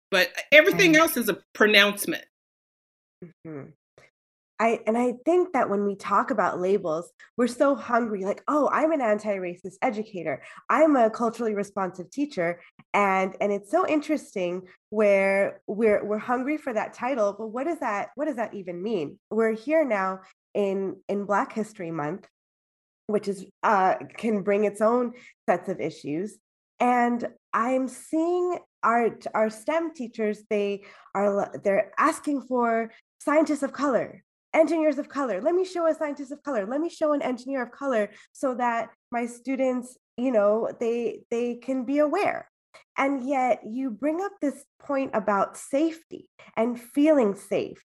But 0.09 0.31
everything 0.51 0.93
mm-hmm. 0.93 1.01
else 1.01 1.17
is 1.17 1.29
a 1.29 1.37
pronouncement. 1.53 2.25
Mm-hmm. 3.23 3.69
I 4.59 4.79
and 4.87 4.97
I 4.97 5.13
think 5.23 5.53
that 5.53 5.69
when 5.69 5.85
we 5.85 5.95
talk 5.95 6.31
about 6.31 6.59
labels, 6.59 7.11
we're 7.37 7.47
so 7.47 7.75
hungry, 7.75 8.25
like, 8.25 8.43
oh, 8.47 8.69
I'm 8.71 8.91
an 8.91 9.01
anti-racist 9.01 9.75
educator. 9.81 10.41
I'm 10.69 10.95
a 10.95 11.09
culturally 11.09 11.53
responsive 11.53 12.09
teacher. 12.09 12.59
And 12.93 13.35
and 13.39 13.51
it's 13.51 13.69
so 13.69 13.87
interesting 13.87 14.63
where 14.89 15.61
we're 15.67 16.03
we're 16.03 16.17
hungry 16.17 16.57
for 16.57 16.73
that 16.73 16.93
title, 16.93 17.35
but 17.37 17.47
what 17.47 17.65
does 17.65 17.79
that 17.79 18.09
what 18.15 18.25
does 18.25 18.37
that 18.37 18.53
even 18.55 18.81
mean? 18.81 19.19
We're 19.29 19.53
here 19.53 19.85
now 19.85 20.21
in 20.55 20.95
in 21.07 21.25
Black 21.25 21.53
History 21.53 21.91
Month, 21.91 22.27
which 23.07 23.27
is 23.27 23.45
uh 23.63 23.95
can 24.17 24.43
bring 24.43 24.65
its 24.65 24.81
own 24.81 25.13
sets 25.49 25.69
of 25.69 25.79
issues. 25.79 26.37
And 26.79 27.27
I'm 27.53 27.87
seeing 27.87 28.59
our 28.83 29.17
our 29.33 29.49
STEM 29.49 29.93
teachers, 29.95 30.43
they 30.49 30.83
are 31.15 31.51
they're 31.63 31.91
asking 31.97 32.41
for 32.43 32.91
scientists 33.19 33.63
of 33.63 33.73
color 33.73 34.23
engineers 34.53 34.97
of 34.97 35.09
color 35.09 35.41
let 35.41 35.53
me 35.53 35.65
show 35.65 35.85
a 35.87 35.93
scientist 35.93 36.31
of 36.31 36.41
color 36.41 36.65
let 36.65 36.79
me 36.79 36.89
show 36.89 37.13
an 37.13 37.21
engineer 37.21 37.61
of 37.61 37.71
color 37.71 38.09
so 38.31 38.55
that 38.55 38.89
my 39.11 39.25
students 39.25 39.97
you 40.15 40.31
know 40.31 40.69
they 40.79 41.21
they 41.29 41.55
can 41.55 41.83
be 41.83 41.99
aware 41.99 42.49
and 42.97 43.27
yet 43.27 43.61
you 43.65 43.91
bring 43.91 44.21
up 44.21 44.31
this 44.41 44.63
point 44.79 45.11
about 45.13 45.57
safety 45.57 46.29
and 46.55 46.79
feeling 46.79 47.35
safe 47.35 47.83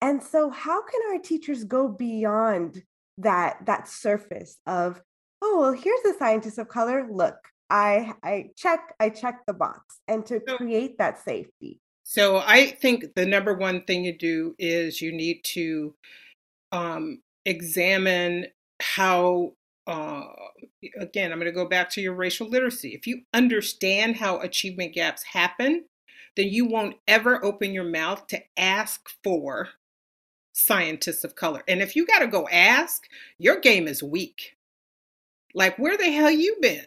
and 0.00 0.22
so 0.22 0.50
how 0.50 0.82
can 0.82 1.00
our 1.10 1.18
teachers 1.18 1.64
go 1.64 1.88
beyond 1.88 2.82
that 3.18 3.58
that 3.66 3.88
surface 3.88 4.56
of 4.66 5.00
oh 5.42 5.60
well 5.60 5.72
here's 5.72 6.14
a 6.14 6.18
scientist 6.18 6.58
of 6.58 6.68
color 6.68 7.06
look 7.10 7.36
i 7.70 8.12
i 8.22 8.46
check 8.56 8.94
i 9.00 9.08
check 9.08 9.40
the 9.46 9.52
box 9.52 10.00
and 10.08 10.24
to 10.24 10.40
create 10.40 10.96
that 10.98 11.22
safety 11.22 11.80
so 12.10 12.38
I 12.38 12.68
think 12.68 13.14
the 13.16 13.26
number 13.26 13.52
one 13.52 13.82
thing 13.82 14.02
you 14.02 14.16
do 14.16 14.54
is 14.58 15.02
you 15.02 15.12
need 15.12 15.44
to 15.44 15.94
um, 16.72 17.20
examine 17.44 18.46
how. 18.80 19.52
Uh, 19.86 20.24
again, 20.98 21.32
I'm 21.32 21.38
going 21.38 21.52
to 21.52 21.54
go 21.54 21.68
back 21.68 21.90
to 21.90 22.00
your 22.00 22.14
racial 22.14 22.48
literacy. 22.48 22.94
If 22.94 23.06
you 23.06 23.22
understand 23.34 24.16
how 24.16 24.38
achievement 24.40 24.94
gaps 24.94 25.22
happen, 25.22 25.84
then 26.34 26.48
you 26.48 26.64
won't 26.64 26.96
ever 27.06 27.44
open 27.44 27.74
your 27.74 27.84
mouth 27.84 28.26
to 28.28 28.42
ask 28.56 29.06
for 29.22 29.68
scientists 30.58 31.22
of 31.22 31.36
color. 31.36 31.62
And 31.68 31.80
if 31.80 31.94
you 31.94 32.04
got 32.04 32.18
to 32.18 32.26
go 32.26 32.48
ask, 32.48 33.04
your 33.38 33.60
game 33.60 33.86
is 33.86 34.02
weak. 34.02 34.56
Like, 35.54 35.78
where 35.78 35.96
the 35.96 36.10
hell 36.10 36.30
you 36.30 36.56
been? 36.60 36.84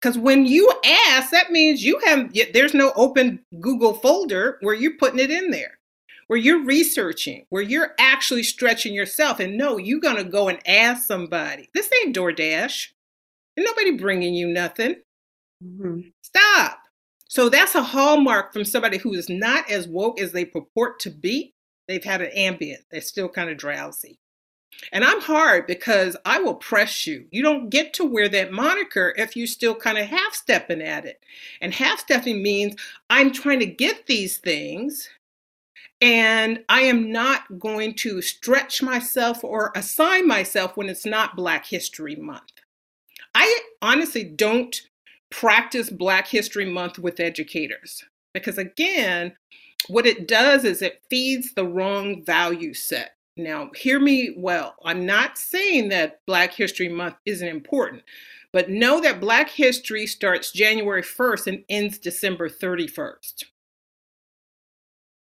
Because 0.00 0.18
when 0.18 0.46
you 0.46 0.72
ask, 0.84 1.30
that 1.30 1.50
means 1.50 1.84
you 1.84 1.98
have, 2.04 2.32
there's 2.52 2.74
no 2.74 2.92
open 2.94 3.40
Google 3.60 3.94
folder 3.94 4.58
where 4.60 4.74
you're 4.74 4.98
putting 4.98 5.20
it 5.20 5.30
in 5.30 5.50
there, 5.50 5.78
where 6.26 6.38
you're 6.38 6.64
researching, 6.64 7.46
where 7.50 7.62
you're 7.62 7.94
actually 7.98 8.42
stretching 8.42 8.94
yourself. 8.94 9.40
And 9.40 9.56
no, 9.56 9.78
you're 9.78 10.00
going 10.00 10.16
to 10.16 10.24
go 10.24 10.48
and 10.48 10.58
ask 10.68 11.06
somebody. 11.06 11.68
This 11.72 11.90
ain't 12.02 12.16
DoorDash. 12.16 12.88
Ain't 13.56 13.66
nobody 13.66 13.92
bringing 13.92 14.34
you 14.34 14.48
nothing. 14.48 14.96
Mm-hmm. 15.64 16.00
Stop. 16.22 16.80
So 17.28 17.48
that's 17.48 17.74
a 17.74 17.82
hallmark 17.82 18.52
from 18.52 18.64
somebody 18.64 18.98
who 18.98 19.14
is 19.14 19.28
not 19.28 19.70
as 19.70 19.88
woke 19.88 20.20
as 20.20 20.32
they 20.32 20.44
purport 20.44 21.00
to 21.00 21.10
be. 21.10 21.54
They've 21.88 22.04
had 22.04 22.22
an 22.22 22.30
ambient, 22.34 22.84
they're 22.90 23.00
still 23.00 23.28
kind 23.28 23.50
of 23.50 23.56
drowsy. 23.56 24.18
And 24.90 25.04
I'm 25.04 25.20
hard 25.20 25.66
because 25.66 26.16
I 26.24 26.40
will 26.40 26.54
press 26.54 27.06
you. 27.06 27.26
You 27.30 27.42
don't 27.42 27.68
get 27.68 27.92
to 27.94 28.04
wear 28.04 28.28
that 28.30 28.52
moniker 28.52 29.14
if 29.16 29.36
you 29.36 29.46
still 29.46 29.74
kind 29.74 29.98
of 29.98 30.06
half 30.06 30.34
stepping 30.34 30.80
at 30.80 31.04
it. 31.04 31.20
And 31.60 31.74
half 31.74 32.00
stepping 32.00 32.42
means 32.42 32.76
I'm 33.10 33.32
trying 33.32 33.60
to 33.60 33.66
get 33.66 34.06
these 34.06 34.38
things 34.38 35.08
and 36.02 36.64
I 36.68 36.80
am 36.80 37.12
not 37.12 37.60
going 37.60 37.94
to 37.96 38.20
stretch 38.22 38.82
myself 38.82 39.44
or 39.44 39.70
assign 39.76 40.26
myself 40.26 40.76
when 40.76 40.88
it's 40.88 41.06
not 41.06 41.36
Black 41.36 41.66
History 41.66 42.16
Month. 42.16 42.50
I 43.36 43.60
honestly 43.80 44.24
don't 44.24 44.82
practice 45.30 45.90
Black 45.90 46.26
History 46.26 46.66
Month 46.66 46.98
with 46.98 47.20
educators 47.20 48.04
because, 48.34 48.58
again, 48.58 49.36
what 49.88 50.06
it 50.06 50.28
does 50.28 50.64
is 50.64 50.82
it 50.82 51.02
feeds 51.10 51.54
the 51.54 51.66
wrong 51.66 52.24
value 52.24 52.74
set. 52.74 53.16
Now, 53.36 53.70
hear 53.74 53.98
me 53.98 54.34
well. 54.36 54.74
I'm 54.84 55.06
not 55.06 55.38
saying 55.38 55.88
that 55.88 56.20
Black 56.26 56.52
History 56.52 56.88
Month 56.88 57.16
isn't 57.24 57.48
important, 57.48 58.02
but 58.52 58.68
know 58.68 59.00
that 59.00 59.20
Black 59.20 59.48
History 59.48 60.06
starts 60.06 60.52
January 60.52 61.02
1st 61.02 61.46
and 61.46 61.64
ends 61.68 61.98
December 61.98 62.48
31st. 62.48 63.44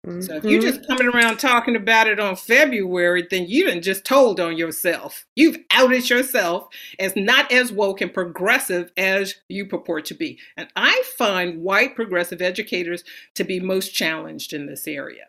Mm-hmm. 0.06 0.22
So 0.22 0.36
if 0.36 0.44
you're 0.44 0.62
just 0.62 0.82
mm-hmm. 0.82 0.92
coming 0.92 1.08
around 1.08 1.38
talking 1.38 1.76
about 1.76 2.08
it 2.08 2.20
on 2.20 2.36
February, 2.36 3.26
then 3.30 3.46
you 3.48 3.68
done 3.68 3.82
just 3.82 4.04
told 4.04 4.40
on 4.40 4.58
yourself. 4.58 5.26
You've 5.36 5.60
outed 5.72 6.10
yourself 6.10 6.68
as 7.00 7.16
not 7.16 7.52
as 7.52 7.72
woke 7.72 8.02
and 8.02 8.14
progressive 8.14 8.92
as 8.98 9.36
you 9.48 9.66
purport 9.66 10.06
to 10.06 10.14
be. 10.14 10.40
And 10.58 10.68
I 10.76 11.04
find 11.18 11.62
white 11.62 11.96
progressive 11.96 12.42
educators 12.42 13.04
to 13.36 13.46
be 13.46 13.62
most 13.62 13.94
challenged 13.94 14.52
in 14.52 14.66
this 14.66 14.88
area 14.88 15.28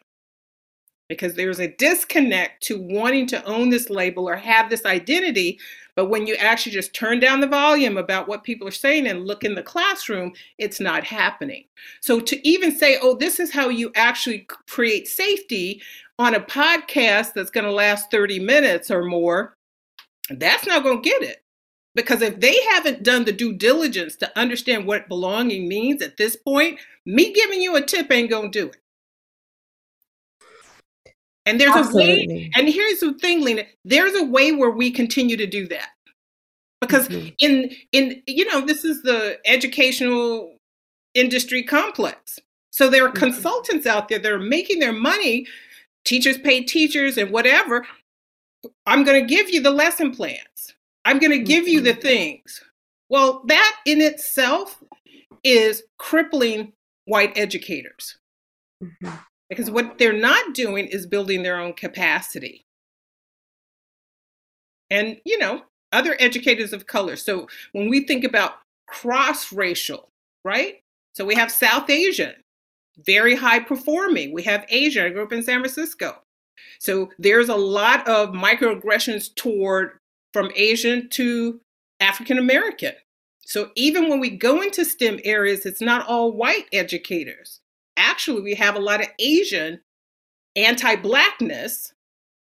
because 1.08 1.34
there's 1.34 1.60
a 1.60 1.68
disconnect 1.68 2.62
to 2.64 2.80
wanting 2.80 3.26
to 3.28 3.44
own 3.44 3.70
this 3.70 3.90
label 3.90 4.28
or 4.28 4.36
have 4.36 4.70
this 4.70 4.84
identity. 4.84 5.58
But 5.96 6.06
when 6.06 6.26
you 6.26 6.34
actually 6.36 6.72
just 6.72 6.94
turn 6.94 7.20
down 7.20 7.40
the 7.40 7.46
volume 7.46 7.96
about 7.96 8.26
what 8.26 8.42
people 8.42 8.66
are 8.66 8.72
saying 8.72 9.06
and 9.06 9.26
look 9.26 9.44
in 9.44 9.54
the 9.54 9.62
classroom, 9.62 10.32
it's 10.58 10.80
not 10.80 11.04
happening. 11.04 11.64
So 12.00 12.20
to 12.20 12.48
even 12.48 12.76
say, 12.76 12.98
oh, 13.00 13.14
this 13.14 13.38
is 13.38 13.52
how 13.52 13.68
you 13.68 13.92
actually 13.94 14.46
create 14.66 15.06
safety 15.06 15.80
on 16.18 16.34
a 16.34 16.40
podcast 16.40 17.32
that's 17.32 17.50
going 17.50 17.64
to 17.64 17.72
last 17.72 18.10
30 18.10 18.40
minutes 18.40 18.90
or 18.90 19.04
more, 19.04 19.56
that's 20.30 20.66
not 20.66 20.82
going 20.82 21.02
to 21.02 21.08
get 21.08 21.22
it. 21.22 21.42
Because 21.94 22.22
if 22.22 22.40
they 22.40 22.56
haven't 22.70 23.04
done 23.04 23.24
the 23.24 23.32
due 23.32 23.52
diligence 23.52 24.16
to 24.16 24.38
understand 24.38 24.86
what 24.86 25.08
belonging 25.08 25.68
means 25.68 26.02
at 26.02 26.16
this 26.16 26.34
point, 26.34 26.80
me 27.06 27.32
giving 27.32 27.62
you 27.62 27.76
a 27.76 27.82
tip 27.82 28.10
ain't 28.10 28.30
going 28.30 28.50
to 28.50 28.60
do 28.60 28.68
it. 28.68 28.76
And 31.46 31.60
there's 31.60 31.74
Absolutely. 31.74 32.24
a 32.24 32.28
way, 32.28 32.50
and 32.54 32.68
here's 32.68 33.00
the 33.00 33.12
thing, 33.14 33.42
Lena, 33.42 33.64
there's 33.84 34.14
a 34.14 34.24
way 34.24 34.52
where 34.52 34.70
we 34.70 34.90
continue 34.90 35.36
to 35.36 35.46
do 35.46 35.68
that. 35.68 35.90
Because 36.80 37.08
mm-hmm. 37.08 37.28
in 37.38 37.70
in 37.92 38.22
you 38.26 38.44
know, 38.46 38.60
this 38.60 38.84
is 38.84 39.02
the 39.02 39.38
educational 39.46 40.56
industry 41.14 41.62
complex. 41.62 42.38
So 42.70 42.88
there 42.88 43.04
are 43.04 43.08
mm-hmm. 43.08 43.18
consultants 43.18 43.86
out 43.86 44.08
there 44.08 44.18
that 44.18 44.32
are 44.32 44.38
making 44.38 44.80
their 44.80 44.92
money, 44.92 45.46
teachers 46.04 46.38
pay 46.38 46.62
teachers 46.62 47.16
and 47.16 47.30
whatever. 47.30 47.86
I'm 48.86 49.04
going 49.04 49.20
to 49.20 49.34
give 49.34 49.50
you 49.50 49.62
the 49.62 49.70
lesson 49.70 50.14
plans. 50.14 50.74
I'm 51.04 51.18
going 51.18 51.32
to 51.32 51.44
give 51.44 51.68
you 51.68 51.80
the 51.80 51.92
mm-hmm. 51.92 52.00
things. 52.00 52.62
Well, 53.08 53.42
that 53.46 53.76
in 53.86 54.00
itself 54.00 54.82
is 55.44 55.82
crippling 55.98 56.72
white 57.04 57.36
educators. 57.36 58.18
Because 59.48 59.70
what 59.70 59.98
they're 59.98 60.12
not 60.12 60.54
doing 60.54 60.86
is 60.86 61.06
building 61.06 61.42
their 61.42 61.58
own 61.58 61.74
capacity. 61.74 62.64
And, 64.90 65.20
you 65.24 65.38
know, 65.38 65.62
other 65.92 66.16
educators 66.18 66.72
of 66.72 66.86
color. 66.86 67.16
So 67.16 67.48
when 67.72 67.88
we 67.88 68.04
think 68.04 68.24
about 68.24 68.58
cross 68.86 69.52
racial, 69.52 70.08
right? 70.44 70.80
So 71.14 71.24
we 71.24 71.34
have 71.34 71.50
South 71.50 71.88
Asian, 71.88 72.34
very 73.06 73.34
high 73.34 73.60
performing. 73.60 74.32
We 74.32 74.42
have 74.42 74.66
Asian. 74.68 75.06
I 75.06 75.10
grew 75.10 75.22
up 75.22 75.32
in 75.32 75.42
San 75.42 75.60
Francisco. 75.60 76.18
So 76.78 77.10
there's 77.18 77.48
a 77.48 77.56
lot 77.56 78.06
of 78.08 78.30
microaggressions 78.30 79.34
toward 79.34 79.98
from 80.32 80.50
Asian 80.56 81.08
to 81.10 81.60
African 82.00 82.38
American. 82.38 82.92
So 83.46 83.70
even 83.74 84.08
when 84.08 84.20
we 84.20 84.30
go 84.30 84.62
into 84.62 84.84
STEM 84.84 85.20
areas, 85.24 85.66
it's 85.66 85.80
not 85.80 86.06
all 86.06 86.32
white 86.32 86.66
educators 86.72 87.60
actually 87.96 88.42
we 88.42 88.54
have 88.54 88.76
a 88.76 88.80
lot 88.80 89.00
of 89.00 89.08
Asian 89.18 89.80
anti-blackness 90.56 91.92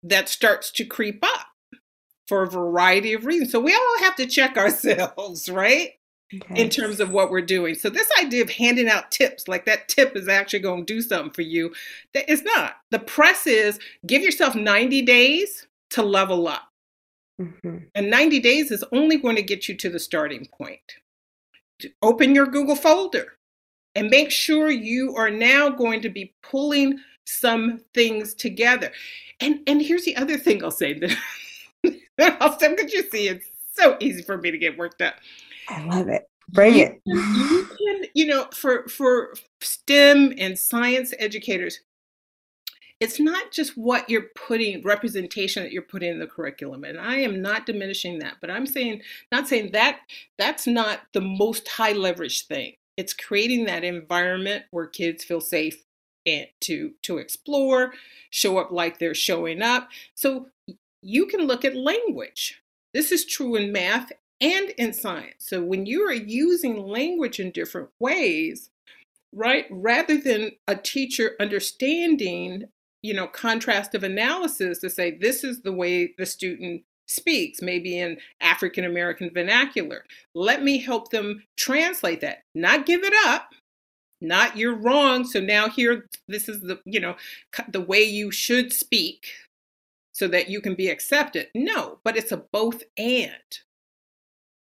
that 0.03 0.29
starts 0.29 0.71
to 0.73 0.85
creep 0.85 1.25
up 1.25 1.47
for 2.27 2.43
a 2.43 2.51
variety 2.51 3.13
of 3.13 3.25
reasons. 3.25 3.53
So 3.53 3.61
we 3.61 3.75
all 3.75 3.99
have 4.01 4.17
to 4.17 4.27
check 4.27 4.57
ourselves, 4.57 5.49
right? 5.49 5.93
okay. 6.35 6.61
in 6.61 6.69
terms 6.69 7.01
of 7.01 7.11
what 7.11 7.31
we're 7.31 7.41
doing. 7.41 7.75
So 7.75 7.91
this 7.91 8.11
idea 8.21 8.43
of 8.43 8.51
handing 8.51 8.89
out 8.89 9.11
tips, 9.11 9.49
like 9.49 9.65
that 9.67 9.89
tip 9.89 10.17
is 10.17 10.29
actually 10.29 10.61
going 10.61 10.87
to 10.87 10.95
do 10.95 11.03
something 11.03 11.33
for 11.33 11.43
you, 11.43 11.73
that 12.15 12.31
is 12.31 12.43
not. 12.43 12.77
The 12.91 12.99
press 12.99 13.47
is 13.47 13.79
give 14.07 14.23
yourself 14.23 14.55
90 14.55 15.03
days 15.03 15.67
to 15.91 16.03
level 16.03 16.49
up. 16.49 16.69
Mm-hmm. 17.41 17.79
And 17.95 18.11
90 18.11 18.41
days 18.41 18.71
is 18.71 18.85
only 18.93 19.17
going 19.17 19.37
to 19.37 19.43
get 19.43 19.69
you 19.69 19.77
to 19.77 19.89
the 19.89 19.99
starting 19.99 20.47
point. 20.47 20.81
Open 22.01 22.35
your 22.35 22.47
Google 22.47 22.77
folder 22.77 23.33
and 23.95 24.09
make 24.09 24.31
sure 24.31 24.71
you 24.71 25.15
are 25.17 25.31
now 25.31 25.69
going 25.69 26.01
to 26.03 26.09
be 26.09 26.33
pulling 26.43 26.99
some 27.25 27.81
things 27.95 28.35
together. 28.35 28.93
And 29.41 29.61
and 29.67 29.83
here's 29.83 30.05
the 30.05 30.17
other 30.17 30.39
thing 30.39 30.63
I'll 30.65 30.71
say 30.71 30.99
that 30.99 31.17
I'll 32.41 32.59
say 32.59 32.75
because 32.75 32.93
you 32.93 33.09
see 33.11 33.29
it's 33.29 33.47
so 33.73 33.97
easy 34.01 34.23
for 34.23 34.39
me 34.39 34.51
to 34.51 34.59
get 34.59 34.79
worked 34.79 35.03
up. 35.03 35.15
I 35.69 35.85
love 35.85 36.09
it. 36.09 36.29
Bring 36.51 36.75
you, 36.75 36.85
it. 36.85 37.01
you 37.07 37.69
can, 37.79 38.05
you 38.15 38.27
know, 38.27 38.47
for 38.53 38.87
for 38.89 39.35
STEM 39.61 40.35
and 40.39 40.59
science 40.59 41.15
educators, 41.19 41.81
it's 43.03 43.19
not 43.19 43.51
just 43.51 43.77
what 43.77 44.09
you're 44.09 44.29
putting 44.37 44.81
representation 44.83 45.63
that 45.65 45.73
you're 45.73 45.83
putting 45.83 46.13
in 46.13 46.21
the 46.21 46.27
curriculum 46.27 46.85
and 46.85 47.01
i 47.01 47.17
am 47.17 47.43
not 47.43 47.67
diminishing 47.67 48.17
that 48.21 48.35
but 48.41 48.49
i'm 48.49 48.65
saying 48.65 49.03
not 49.33 49.49
saying 49.49 49.73
that 49.73 49.99
that's 50.39 50.69
not 50.69 51.01
the 51.13 51.21
most 51.21 51.67
high 51.67 51.93
leverage 51.93 52.47
thing 52.47 52.75
it's 52.97 53.13
creating 53.13 53.65
that 53.65 53.85
environment 53.85 54.65
where 54.71 54.87
kids 54.87 55.25
feel 55.25 55.41
safe 55.41 55.85
and 56.27 56.47
to 56.61 56.93
to 57.03 57.19
explore 57.19 57.95
show 58.31 58.59
up 58.59 58.71
like 58.71 58.99
they're 58.99 59.15
showing 59.15 59.61
up. 59.61 59.89
So 60.15 60.47
you 61.03 61.27
can 61.27 61.43
look 61.43 61.65
at 61.65 61.75
language. 61.75 62.63
This 62.95 63.11
is 63.11 63.25
true 63.25 63.57
in 63.57 63.73
math 63.73 64.13
and 64.41 64.71
in 64.71 64.93
science. 64.93 65.47
So 65.47 65.63
when 65.63 65.87
you 65.87 66.03
are 66.03 66.13
using 66.13 66.87
language 66.87 67.41
in 67.41 67.51
different 67.51 67.91
ways 67.99 68.71
right 69.35 69.67
rather 69.71 70.19
than 70.19 70.53
a 70.69 70.77
teacher 70.77 71.33
understanding 71.41 72.69
you 73.03 73.13
know, 73.13 73.27
contrastive 73.27 74.05
analysis 74.05 74.79
to 74.79 74.89
say 74.89 75.11
this 75.11 75.45
is 75.45 75.63
the 75.63 75.73
way 75.73 76.15
the 76.17 76.27
student 76.27 76.83
speaks, 77.13 77.63
maybe 77.63 77.99
in 77.99 78.19
African 78.41 78.85
American 78.85 79.31
vernacular. 79.33 80.05
Let 80.35 80.63
me 80.63 80.79
help 80.79 81.11
them 81.11 81.45
translate 81.57 82.21
that, 82.23 82.43
not 82.55 82.87
give 82.87 83.05
it 83.05 83.15
up, 83.27 83.51
not 84.21 84.57
you're 84.57 84.77
wrong. 84.77 85.25
So 85.25 85.41
now 85.41 85.69
here, 85.69 86.07
this 86.29 86.49
is 86.49 86.61
the, 86.61 86.81
you 86.85 87.01
know, 87.01 87.17
the 87.69 87.81
way 87.81 88.03
you 88.03 88.31
should 88.31 88.73
speak 88.73 89.27
so 90.13 90.29
that 90.29 90.49
you 90.49 90.61
can 90.61 90.75
be 90.75 90.89
accepted. 90.89 91.49
No, 91.55 91.99
but 92.05 92.17
it's 92.17 92.33
a 92.33 92.37
both 92.37 92.83
and. 92.97 93.33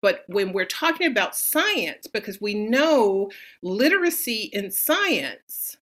But 0.01 0.23
when 0.27 0.51
we're 0.51 0.65
talking 0.65 1.07
about 1.07 1.35
science, 1.35 2.07
because 2.07 2.41
we 2.41 2.53
know 2.53 3.29
literacy 3.61 4.49
in 4.53 4.71
science, 4.71 5.77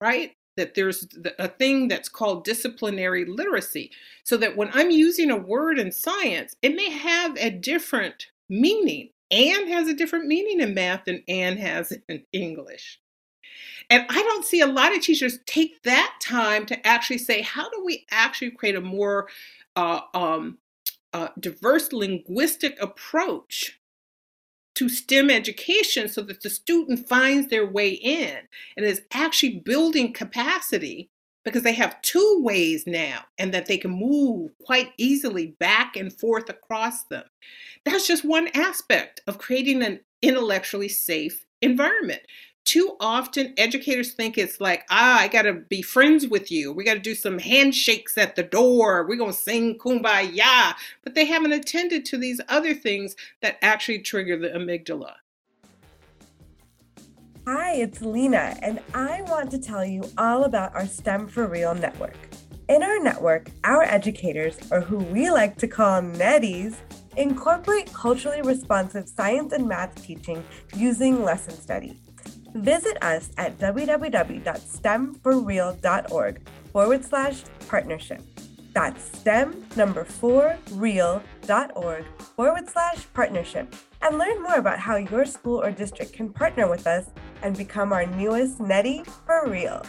right? 0.00 0.32
That 0.58 0.74
there's 0.74 1.08
a 1.38 1.48
thing 1.48 1.88
that's 1.88 2.10
called 2.10 2.44
disciplinary 2.44 3.24
literacy. 3.24 3.90
So 4.24 4.36
that 4.36 4.56
when 4.56 4.70
I'm 4.74 4.90
using 4.90 5.30
a 5.30 5.36
word 5.36 5.78
in 5.78 5.90
science, 5.92 6.54
it 6.60 6.76
may 6.76 6.90
have 6.90 7.36
a 7.38 7.50
different 7.50 8.26
meaning. 8.50 9.10
and 9.30 9.68
has 9.68 9.88
a 9.88 9.94
different 9.94 10.26
meaning 10.26 10.60
in 10.60 10.74
math 10.74 11.04
than 11.04 11.22
Anne 11.28 11.58
has 11.58 11.92
in 12.08 12.24
English. 12.32 12.98
And 13.90 14.04
I 14.08 14.22
don't 14.22 14.44
see 14.44 14.60
a 14.60 14.66
lot 14.66 14.94
of 14.94 15.02
teachers 15.02 15.38
take 15.46 15.82
that 15.82 16.18
time 16.22 16.66
to 16.66 16.86
actually 16.86 17.18
say, 17.18 17.42
how 17.42 17.68
do 17.70 17.84
we 17.84 18.06
actually 18.10 18.50
create 18.50 18.76
a 18.76 18.80
more 18.80 19.28
uh, 19.76 20.00
um, 20.14 20.58
uh, 21.12 21.28
diverse 21.38 21.92
linguistic 21.92 22.80
approach 22.80 23.77
to 24.78 24.88
STEM 24.88 25.28
education 25.28 26.08
so 26.08 26.22
that 26.22 26.40
the 26.42 26.48
student 26.48 27.08
finds 27.08 27.48
their 27.48 27.66
way 27.66 27.90
in 27.90 28.38
and 28.76 28.86
is 28.86 29.02
actually 29.12 29.58
building 29.64 30.12
capacity 30.12 31.10
because 31.44 31.64
they 31.64 31.72
have 31.72 32.00
two 32.02 32.40
ways 32.44 32.84
now 32.86 33.22
and 33.38 33.52
that 33.52 33.66
they 33.66 33.76
can 33.76 33.90
move 33.90 34.52
quite 34.64 34.92
easily 34.96 35.56
back 35.58 35.96
and 35.96 36.12
forth 36.12 36.48
across 36.48 37.02
them. 37.04 37.24
That's 37.84 38.06
just 38.06 38.24
one 38.24 38.48
aspect 38.54 39.20
of 39.26 39.38
creating 39.38 39.82
an 39.82 39.98
intellectually 40.22 40.88
safe 40.88 41.44
environment 41.60 42.22
too 42.68 42.96
often 43.00 43.54
educators 43.56 44.12
think 44.12 44.36
it's 44.36 44.60
like, 44.60 44.84
ah, 44.90 45.20
I 45.20 45.28
got 45.28 45.42
to 45.42 45.54
be 45.54 45.80
friends 45.80 46.26
with 46.26 46.52
you. 46.52 46.70
We 46.70 46.84
got 46.84 46.94
to 46.94 47.00
do 47.00 47.14
some 47.14 47.38
handshakes 47.38 48.18
at 48.18 48.36
the 48.36 48.42
door. 48.42 49.06
We're 49.08 49.16
going 49.16 49.32
to 49.32 49.38
sing 49.38 49.78
kumbaya. 49.78 50.74
But 51.02 51.14
they 51.14 51.24
haven't 51.24 51.52
attended 51.52 52.04
to 52.04 52.18
these 52.18 52.42
other 52.50 52.74
things 52.74 53.16
that 53.40 53.56
actually 53.62 54.00
trigger 54.00 54.36
the 54.36 54.48
amygdala. 54.48 55.14
Hi, 57.46 57.76
it's 57.76 58.02
Lena, 58.02 58.58
and 58.60 58.80
I 58.92 59.22
want 59.22 59.50
to 59.52 59.58
tell 59.58 59.82
you 59.82 60.04
all 60.18 60.44
about 60.44 60.74
our 60.74 60.86
STEM 60.86 61.28
for 61.28 61.46
Real 61.46 61.74
network. 61.74 62.18
In 62.68 62.82
our 62.82 63.02
network, 63.02 63.48
our 63.64 63.82
educators, 63.84 64.58
or 64.70 64.82
who 64.82 64.98
we 64.98 65.30
like 65.30 65.56
to 65.56 65.68
call 65.68 66.02
netties, 66.02 66.76
incorporate 67.16 67.90
culturally 67.94 68.42
responsive 68.42 69.08
science 69.08 69.54
and 69.54 69.66
math 69.66 70.04
teaching 70.04 70.44
using 70.76 71.24
lesson 71.24 71.54
study. 71.54 71.98
Visit 72.54 73.02
us 73.02 73.30
at 73.36 73.58
www.stemforreal.org 73.58 76.48
forward 76.72 77.04
slash 77.04 77.42
partnership. 77.68 78.22
That's 78.72 79.18
STEM 79.18 79.66
number 79.76 80.04
four 80.04 80.56
real.org 80.72 82.04
forward 82.36 82.68
slash 82.68 83.06
partnership 83.12 83.74
and 84.02 84.18
learn 84.18 84.42
more 84.42 84.56
about 84.56 84.78
how 84.78 84.96
your 84.96 85.24
school 85.24 85.62
or 85.62 85.72
district 85.72 86.12
can 86.12 86.32
partner 86.32 86.68
with 86.68 86.86
us 86.86 87.10
and 87.42 87.56
become 87.56 87.92
our 87.92 88.06
newest 88.06 88.60
Netty 88.60 89.02
for 89.26 89.48
real. 89.48 89.82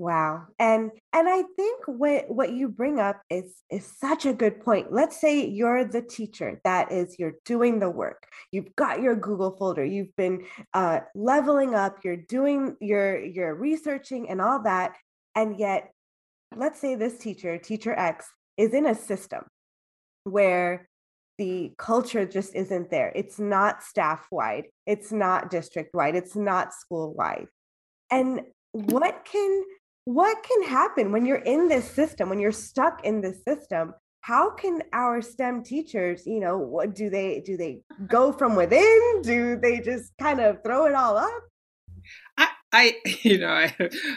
Wow. 0.00 0.46
And 0.58 0.92
and 1.12 1.28
I 1.28 1.42
think 1.56 1.84
what 1.86 2.24
what 2.30 2.54
you 2.54 2.70
bring 2.70 2.98
up 2.98 3.20
is 3.28 3.56
is 3.68 3.86
such 3.98 4.24
a 4.24 4.32
good 4.32 4.64
point. 4.64 4.90
Let's 4.90 5.20
say 5.20 5.46
you're 5.46 5.84
the 5.84 6.00
teacher 6.00 6.58
that 6.64 6.90
is 6.90 7.18
you're 7.18 7.34
doing 7.44 7.80
the 7.80 7.90
work. 7.90 8.26
You've 8.50 8.74
got 8.76 9.02
your 9.02 9.14
Google 9.14 9.54
folder. 9.58 9.84
You've 9.84 10.16
been 10.16 10.46
uh, 10.72 11.00
leveling 11.14 11.74
up. 11.74 11.98
You're 12.02 12.16
doing 12.16 12.78
your 12.80 13.22
you're 13.22 13.54
researching 13.54 14.30
and 14.30 14.40
all 14.40 14.62
that. 14.62 14.94
And 15.34 15.58
yet, 15.58 15.92
let's 16.56 16.80
say 16.80 16.94
this 16.94 17.18
teacher, 17.18 17.58
teacher 17.58 17.92
X, 17.92 18.26
is 18.56 18.72
in 18.72 18.86
a 18.86 18.94
system 18.94 19.44
where 20.24 20.88
the 21.36 21.74
culture 21.76 22.24
just 22.24 22.54
isn't 22.54 22.90
there. 22.90 23.12
It's 23.14 23.38
not 23.38 23.82
staff 23.82 24.26
wide. 24.32 24.64
It's 24.86 25.12
not 25.12 25.50
district 25.50 25.92
wide. 25.92 26.14
It's 26.14 26.36
not 26.36 26.72
school 26.72 27.12
wide. 27.12 27.48
And 28.10 28.40
what 28.72 29.24
can 29.24 29.64
what 30.14 30.42
can 30.42 30.68
happen 30.68 31.12
when 31.12 31.24
you're 31.24 31.38
in 31.38 31.68
this 31.68 31.88
system, 31.88 32.28
when 32.28 32.40
you're 32.40 32.52
stuck 32.52 33.04
in 33.04 33.20
this 33.20 33.44
system? 33.44 33.94
How 34.22 34.50
can 34.50 34.82
our 34.92 35.22
STEM 35.22 35.62
teachers, 35.62 36.26
you 36.26 36.40
know, 36.40 36.58
what 36.58 36.94
do 36.94 37.08
they 37.08 37.40
do 37.40 37.56
they 37.56 37.80
go 38.08 38.32
from 38.32 38.56
within? 38.56 39.22
Do 39.22 39.56
they 39.56 39.80
just 39.80 40.12
kind 40.20 40.40
of 40.40 40.62
throw 40.64 40.86
it 40.86 40.94
all 40.94 41.16
up? 41.16 41.42
I, 42.36 42.48
I, 42.72 42.96
you 43.22 43.38
know, 43.38 43.50
I, 43.50 43.74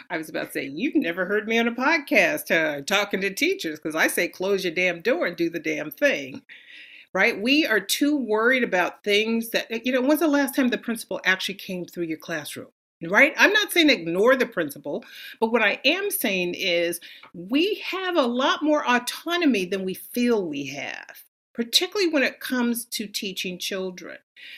I 0.09 0.17
was 0.17 0.29
about 0.29 0.47
to 0.47 0.51
say, 0.51 0.65
you've 0.65 0.95
never 0.95 1.25
heard 1.25 1.47
me 1.47 1.59
on 1.59 1.67
a 1.67 1.71
podcast 1.71 2.51
uh, 2.51 2.81
talking 2.81 3.21
to 3.21 3.33
teachers 3.33 3.79
because 3.79 3.95
I 3.95 4.07
say, 4.07 4.27
close 4.27 4.63
your 4.63 4.73
damn 4.73 5.01
door 5.01 5.25
and 5.25 5.37
do 5.37 5.49
the 5.49 5.59
damn 5.59 5.91
thing, 5.91 6.41
right? 7.13 7.39
We 7.39 7.67
are 7.67 7.79
too 7.79 8.17
worried 8.17 8.63
about 8.63 9.03
things 9.03 9.49
that, 9.51 9.85
you 9.85 9.91
know, 9.91 10.01
when's 10.01 10.21
the 10.21 10.27
last 10.27 10.55
time 10.55 10.69
the 10.69 10.77
principal 10.77 11.21
actually 11.23 11.55
came 11.55 11.85
through 11.85 12.05
your 12.05 12.17
classroom? 12.17 12.69
Right? 13.09 13.33
I'm 13.37 13.53
not 13.53 13.71
saying 13.71 13.89
ignore 13.89 14.35
the 14.35 14.45
principal, 14.45 15.03
but 15.39 15.51
what 15.51 15.61
I 15.61 15.79
am 15.85 16.09
saying 16.11 16.55
is 16.55 16.99
we 17.33 17.83
have 17.85 18.15
a 18.15 18.21
lot 18.25 18.63
more 18.63 18.87
autonomy 18.87 19.65
than 19.65 19.83
we 19.83 19.93
feel 19.93 20.47
we 20.47 20.67
have, 20.67 21.23
particularly 21.53 22.11
when 22.11 22.23
it 22.23 22.39
comes 22.39 22.85
to 22.85 23.07
teaching 23.07 23.57
children. 23.57 24.17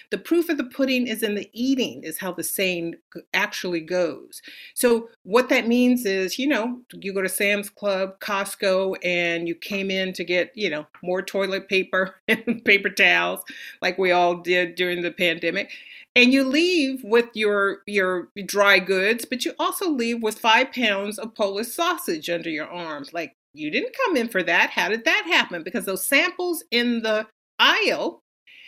The 0.10 0.18
proof 0.18 0.50
of 0.50 0.58
the 0.58 0.64
pudding 0.64 1.08
is 1.08 1.24
in 1.24 1.36
the 1.36 1.50
eating, 1.54 2.04
is 2.04 2.18
how 2.18 2.32
the 2.32 2.44
saying 2.44 2.96
actually 3.34 3.82
goes. 3.82 4.42
So, 4.74 5.10
what 5.24 5.50
that 5.50 5.68
means 5.68 6.06
is, 6.06 6.40
you 6.40 6.48
know, 6.48 6.82
you 6.94 7.14
go 7.14 7.22
to 7.22 7.30
Sam's 7.30 7.70
Club, 7.70 8.20
Costco, 8.20 8.98
and 9.04 9.48
you 9.48 9.56
came 9.56 9.92
in 9.92 10.14
to 10.14 10.24
get, 10.24 10.52
you 10.56 10.70
know, 10.70 10.86
more 11.04 11.22
toilet 11.22 11.68
paper 11.70 12.16
and 12.28 12.64
paper 12.66 12.90
towels, 12.90 13.42
like 13.82 13.98
we 13.98 14.12
all 14.12 14.36
did 14.36 14.76
during 14.76 15.02
the 15.02 15.12
pandemic 15.12 15.72
and 16.16 16.32
you 16.32 16.44
leave 16.44 17.04
with 17.04 17.30
your 17.34 17.80
your 17.86 18.30
dry 18.46 18.80
goods 18.80 19.26
but 19.26 19.44
you 19.46 19.54
also 19.60 19.90
leave 19.90 20.24
with 20.24 20.40
five 20.40 20.72
pounds 20.72 21.20
of 21.20 21.36
polish 21.36 21.68
sausage 21.68 22.30
under 22.30 22.50
your 22.50 22.68
arms. 22.68 23.14
Like 23.14 23.34
you 23.54 23.70
didn't 23.70 23.96
come 24.06 24.18
in 24.18 24.30
for 24.30 24.44
that. 24.44 24.72
How 24.72 24.90
did 24.90 25.06
that 25.06 25.26
happen? 25.28 25.64
Because 25.64 25.86
those 25.86 26.06
samples 26.06 26.64
in 26.72 27.02
the 27.02 27.28
aisle 27.60 28.22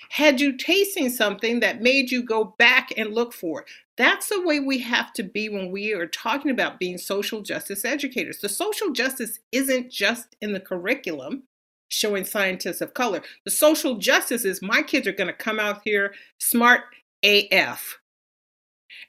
had 0.09 0.39
you 0.39 0.55
tasting 0.55 1.09
something 1.09 1.59
that 1.59 1.81
made 1.81 2.11
you 2.11 2.23
go 2.23 2.55
back 2.57 2.93
and 2.95 3.13
look 3.13 3.33
for 3.33 3.61
it. 3.61 3.67
That's 3.97 4.29
the 4.29 4.41
way 4.41 4.59
we 4.59 4.79
have 4.79 5.11
to 5.13 5.23
be 5.23 5.49
when 5.49 5.71
we 5.71 5.93
are 5.93 6.07
talking 6.07 6.51
about 6.51 6.79
being 6.79 6.97
social 6.97 7.41
justice 7.41 7.83
educators. 7.83 8.39
The 8.39 8.47
social 8.47 8.91
justice 8.91 9.39
isn't 9.51 9.91
just 9.91 10.35
in 10.41 10.53
the 10.53 10.61
curriculum 10.61 11.43
showing 11.89 12.23
scientists 12.23 12.79
of 12.79 12.93
color. 12.93 13.21
The 13.43 13.51
social 13.51 13.95
justice 13.95 14.45
is 14.45 14.61
my 14.61 14.81
kids 14.81 15.07
are 15.07 15.13
going 15.13 15.27
to 15.27 15.33
come 15.33 15.59
out 15.59 15.81
here 15.83 16.13
smart 16.39 16.83
AF. 17.23 17.99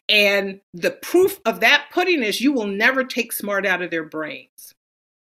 And 0.08 0.60
the 0.72 0.90
proof 0.90 1.40
of 1.44 1.60
that 1.60 1.88
pudding 1.92 2.22
is 2.22 2.40
you 2.40 2.52
will 2.52 2.66
never 2.66 3.04
take 3.04 3.32
smart 3.32 3.66
out 3.66 3.82
of 3.82 3.90
their 3.90 4.04
brains. 4.04 4.74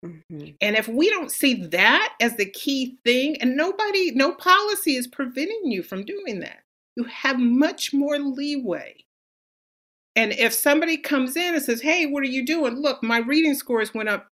Mm-hmm. 0.05 0.49
And 0.61 0.75
if 0.75 0.87
we 0.87 1.09
don't 1.09 1.31
see 1.31 1.65
that 1.67 2.13
as 2.21 2.35
the 2.35 2.45
key 2.45 2.97
thing, 3.03 3.41
and 3.41 3.57
nobody, 3.57 4.11
no 4.11 4.33
policy 4.33 4.95
is 4.95 5.07
preventing 5.07 5.71
you 5.71 5.81
from 5.81 6.05
doing 6.05 6.39
that, 6.41 6.59
you 6.95 7.05
have 7.05 7.39
much 7.39 7.93
more 7.93 8.19
leeway. 8.19 8.95
And 10.15 10.31
if 10.31 10.53
somebody 10.53 10.97
comes 10.97 11.35
in 11.35 11.55
and 11.55 11.63
says, 11.63 11.81
Hey, 11.81 12.05
what 12.05 12.23
are 12.23 12.27
you 12.27 12.45
doing? 12.45 12.75
Look, 12.75 13.03
my 13.03 13.17
reading 13.17 13.55
scores 13.55 13.93
went 13.93 14.09
up 14.09 14.27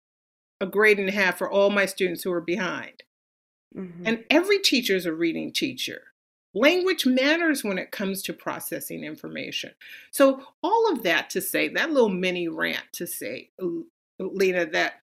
a 0.61 0.67
grade 0.67 0.99
and 0.99 1.09
a 1.09 1.13
half 1.13 1.39
for 1.39 1.51
all 1.51 1.71
my 1.71 1.87
students 1.87 2.23
who 2.23 2.33
are 2.33 2.41
behind. 2.41 3.03
Mm-hmm. 3.77 4.03
And 4.05 4.25
every 4.29 4.59
teacher 4.59 4.95
is 4.95 5.07
a 5.07 5.13
reading 5.13 5.53
teacher. 5.53 6.03
Language 6.55 7.07
matters 7.07 7.63
when 7.63 7.79
it 7.79 7.93
comes 7.93 8.23
to 8.23 8.33
processing 8.33 9.05
information. 9.05 9.71
So, 10.11 10.43
all 10.63 10.93
of 10.93 11.05
that 11.05 11.31
to 11.31 11.41
say, 11.41 11.69
that 11.69 11.93
little 11.93 12.09
mini 12.09 12.49
rant 12.49 12.85
to 12.95 13.07
say, 13.07 13.51
uh, 13.63 13.67
Lena, 14.19 14.67
that 14.67 14.95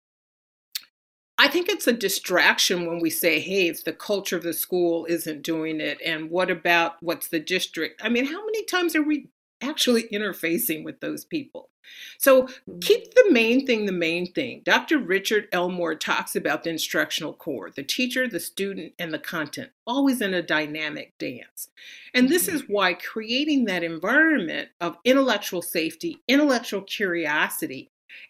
I 1.37 1.47
think 1.47 1.69
it's 1.69 1.87
a 1.87 1.93
distraction 1.93 2.87
when 2.87 2.99
we 2.99 3.09
say, 3.09 3.39
hey, 3.39 3.67
it's 3.67 3.83
the 3.83 3.93
culture 3.93 4.35
of 4.35 4.43
the 4.43 4.53
school 4.53 5.05
isn't 5.05 5.43
doing 5.43 5.79
it. 5.79 5.99
And 6.03 6.31
what 6.31 6.49
about 6.49 6.95
what's 7.01 7.27
the 7.27 7.39
district? 7.39 8.01
I 8.03 8.09
mean, 8.09 8.25
how 8.25 8.43
many 8.43 8.65
times 8.65 8.95
are 8.95 9.03
we 9.03 9.29
actually 9.61 10.03
interfacing 10.13 10.83
with 10.83 10.99
those 10.99 11.25
people? 11.25 11.69
So 12.17 12.47
keep 12.81 13.13
the 13.13 13.31
main 13.31 13.65
thing 13.65 13.85
the 13.85 13.91
main 13.91 14.31
thing. 14.31 14.61
Dr. 14.65 14.97
Richard 14.97 15.47
Elmore 15.51 15.95
talks 15.95 16.35
about 16.35 16.63
the 16.63 16.69
instructional 16.69 17.33
core, 17.33 17.71
the 17.73 17.83
teacher, 17.83 18.27
the 18.27 18.39
student, 18.39 18.93
and 18.99 19.13
the 19.13 19.19
content, 19.19 19.71
always 19.85 20.21
in 20.21 20.33
a 20.33 20.41
dynamic 20.41 21.17
dance. 21.17 21.69
And 22.13 22.29
this 22.29 22.47
is 22.47 22.63
mm-hmm. 22.63 22.73
why 22.73 22.93
creating 22.93 23.65
that 23.65 23.83
environment 23.83 24.69
of 24.81 24.97
intellectual 25.05 25.61
safety, 25.61 26.21
intellectual 26.27 26.81
curiosity, 26.81 27.89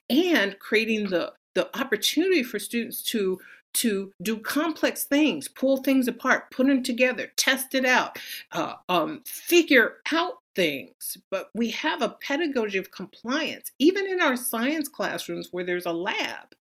and 0.10 0.58
creating 0.60 1.08
the 1.10 1.34
the 1.54 1.76
opportunity 1.80 2.44
for 2.44 2.60
students 2.60 3.02
to 3.02 3.40
to 3.76 4.12
do 4.22 4.40
complex 4.40 5.04
things, 5.04 5.48
pull 5.48 5.78
things 5.78 6.08
apart, 6.08 6.52
put 6.52 6.68
them 6.68 6.84
together, 6.84 7.32
test 7.38 7.76
it 7.76 7.86
out, 7.86 8.18
uh, 8.52 8.74
um, 8.90 9.22
figure 9.26 9.98
out 10.12 10.36
things. 10.56 11.18
But 11.30 11.50
we 11.54 11.70
have 11.72 12.02
a 12.02 12.18
pedagogy 12.22 12.78
of 12.78 12.92
compliance, 12.92 13.72
even 13.80 14.08
in 14.08 14.20
our 14.20 14.36
science 14.36 14.88
classrooms 14.88 15.50
where 15.52 15.64
there's 15.64 15.86
a 15.86 15.92
lab. 15.92 16.56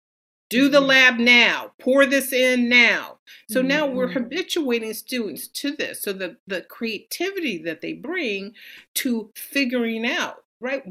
Do 0.51 0.69
the 0.69 0.79
mm-hmm. 0.79 0.89
lab 0.89 1.19
now, 1.19 1.73
pour 1.81 2.05
this 2.05 2.33
in 2.33 2.69
now. 2.69 3.19
So 3.49 3.61
mm-hmm. 3.61 3.69
now 3.69 3.87
we're 3.87 4.09
mm-hmm. 4.09 4.25
habituating 4.25 4.93
students 4.93 5.49
to 5.49 5.73
this. 5.73 6.03
So 6.03 6.13
the, 6.13 6.37
the 6.47 6.63
creativity 6.63 7.59
that 7.63 7.81
they 7.81 7.95
bring 7.95 8.53
to 8.97 9.31
figuring 9.35 10.07
out, 10.07 10.45
right? 10.61 10.83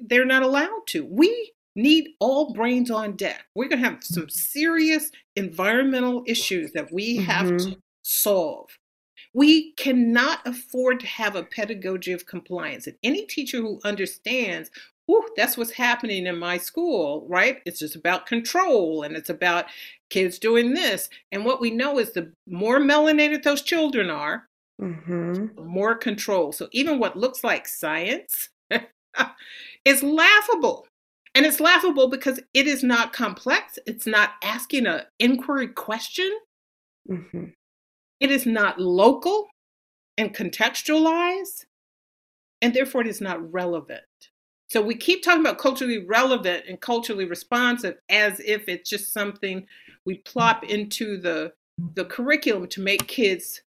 They're 0.00 0.24
not 0.24 0.42
allowed 0.42 0.86
to. 0.88 1.04
We 1.04 1.52
need 1.76 2.10
all 2.18 2.52
brains 2.52 2.90
on 2.90 3.16
deck. 3.16 3.44
We're 3.54 3.68
going 3.68 3.82
to 3.82 3.88
have 3.88 4.02
some 4.02 4.28
serious 4.28 5.10
environmental 5.36 6.24
issues 6.26 6.72
that 6.72 6.92
we 6.92 7.16
have 7.18 7.46
mm-hmm. 7.46 7.72
to 7.72 7.76
solve. 8.02 8.70
We 9.32 9.72
cannot 9.74 10.40
afford 10.44 11.00
to 11.00 11.06
have 11.06 11.36
a 11.36 11.44
pedagogy 11.44 12.12
of 12.12 12.26
compliance. 12.26 12.86
And 12.86 12.96
any 13.02 13.26
teacher 13.26 13.58
who 13.58 13.80
understands, 13.84 14.70
Whew, 15.06 15.28
that's 15.36 15.56
what's 15.56 15.72
happening 15.72 16.26
in 16.26 16.38
my 16.38 16.56
school, 16.56 17.26
right? 17.28 17.58
It's 17.66 17.80
just 17.80 17.96
about 17.96 18.26
control 18.26 19.02
and 19.02 19.16
it's 19.16 19.28
about 19.28 19.64
kids 20.08 20.38
doing 20.38 20.72
this. 20.72 21.08
And 21.32 21.44
what 21.44 21.60
we 21.60 21.70
know 21.70 21.98
is 21.98 22.12
the 22.12 22.32
more 22.46 22.78
melanated 22.78 23.42
those 23.42 23.62
children 23.62 24.08
are, 24.08 24.48
mm-hmm. 24.80 25.66
more 25.66 25.96
control. 25.96 26.52
So 26.52 26.68
even 26.70 27.00
what 27.00 27.16
looks 27.16 27.42
like 27.42 27.66
science 27.66 28.50
is 29.84 30.04
laughable 30.04 30.86
and 31.34 31.46
it's 31.46 31.60
laughable 31.60 32.08
because 32.08 32.40
it 32.54 32.66
is 32.66 32.82
not 32.82 33.12
complex. 33.12 33.78
It's 33.86 34.06
not 34.06 34.30
asking 34.42 34.86
an 34.86 35.02
inquiry 35.18 35.68
question. 35.68 36.30
Mm-hmm. 37.08 37.44
It 38.18 38.30
is 38.30 38.46
not 38.46 38.80
local 38.80 39.46
and 40.18 40.34
contextualized. 40.34 41.66
And 42.62 42.74
therefore, 42.74 43.02
it 43.02 43.06
is 43.06 43.20
not 43.20 43.52
relevant. 43.52 44.02
So 44.68 44.82
we 44.82 44.94
keep 44.94 45.22
talking 45.22 45.40
about 45.40 45.58
culturally 45.58 46.04
relevant 46.04 46.64
and 46.68 46.80
culturally 46.80 47.24
responsive 47.24 47.96
as 48.08 48.38
if 48.40 48.68
it's 48.68 48.88
just 48.88 49.12
something 49.12 49.66
we 50.04 50.18
plop 50.18 50.64
into 50.64 51.20
the, 51.20 51.52
the 51.94 52.04
curriculum 52.04 52.68
to 52.68 52.80
make 52.80 53.06
kids 53.08 53.62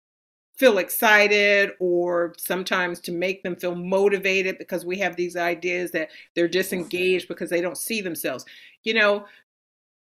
feel 0.58 0.78
excited 0.78 1.72
or 1.80 2.34
sometimes 2.38 3.00
to 3.00 3.12
make 3.12 3.44
them 3.44 3.56
feel 3.56 3.76
motivated 3.76 4.58
because 4.58 4.86
we 4.86 5.00
have 5.00 5.16
these 5.16 5.36
ideas 5.36 5.92
that 5.92 6.10
they're 6.36 6.48
disengaged 6.48 7.28
because 7.28 7.50
they 7.50 7.62
don't 7.62 7.78
see 7.78 8.02
themselves. 8.02 8.46
You 8.84 8.94
know, 8.94 9.26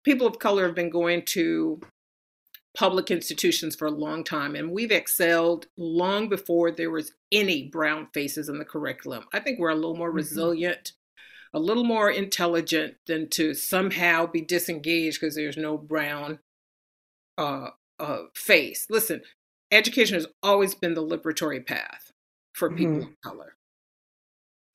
people 0.03 0.25
of 0.25 0.39
color 0.39 0.65
have 0.65 0.75
been 0.75 0.89
going 0.89 1.23
to 1.23 1.79
public 2.75 3.11
institutions 3.11 3.75
for 3.75 3.87
a 3.87 3.91
long 3.91 4.23
time 4.23 4.55
and 4.55 4.71
we've 4.71 4.91
excelled 4.91 5.67
long 5.77 6.29
before 6.29 6.71
there 6.71 6.91
was 6.91 7.13
any 7.31 7.67
brown 7.67 8.07
faces 8.13 8.49
in 8.49 8.57
the 8.57 8.65
curriculum. 8.65 9.25
I 9.33 9.39
think 9.39 9.59
we're 9.59 9.69
a 9.69 9.75
little 9.75 9.95
more 9.95 10.09
mm-hmm. 10.09 10.17
resilient, 10.17 10.93
a 11.53 11.59
little 11.59 11.83
more 11.83 12.09
intelligent 12.09 12.95
than 13.05 13.29
to 13.31 13.53
somehow 13.53 14.25
be 14.25 14.41
disengaged 14.41 15.19
because 15.19 15.35
there's 15.35 15.57
no 15.57 15.77
brown 15.77 16.39
uh, 17.37 17.69
uh, 17.99 18.23
face. 18.33 18.87
Listen, 18.89 19.21
education 19.71 20.15
has 20.15 20.27
always 20.41 20.75
been 20.75 20.93
the 20.93 21.05
liberatory 21.05 21.65
path 21.65 22.11
for 22.53 22.69
people 22.69 22.95
mm-hmm. 22.95 23.09
of 23.09 23.21
color. 23.21 23.55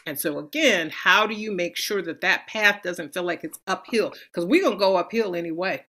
And 0.07 0.19
so, 0.19 0.39
again, 0.39 0.91
how 0.91 1.27
do 1.27 1.35
you 1.35 1.51
make 1.51 1.77
sure 1.77 2.03
that 2.03 2.21
that 2.21 2.47
path 2.47 2.83
doesn't 2.83 3.15
feel 3.15 3.23
like 3.23 3.43
it's 3.43 3.59
uphill? 3.67 4.13
Because 4.27 4.45
we're 4.45 4.63
going 4.63 4.75
to 4.75 4.79
go 4.79 4.97
uphill 4.97 5.35
anyway. 5.35 5.87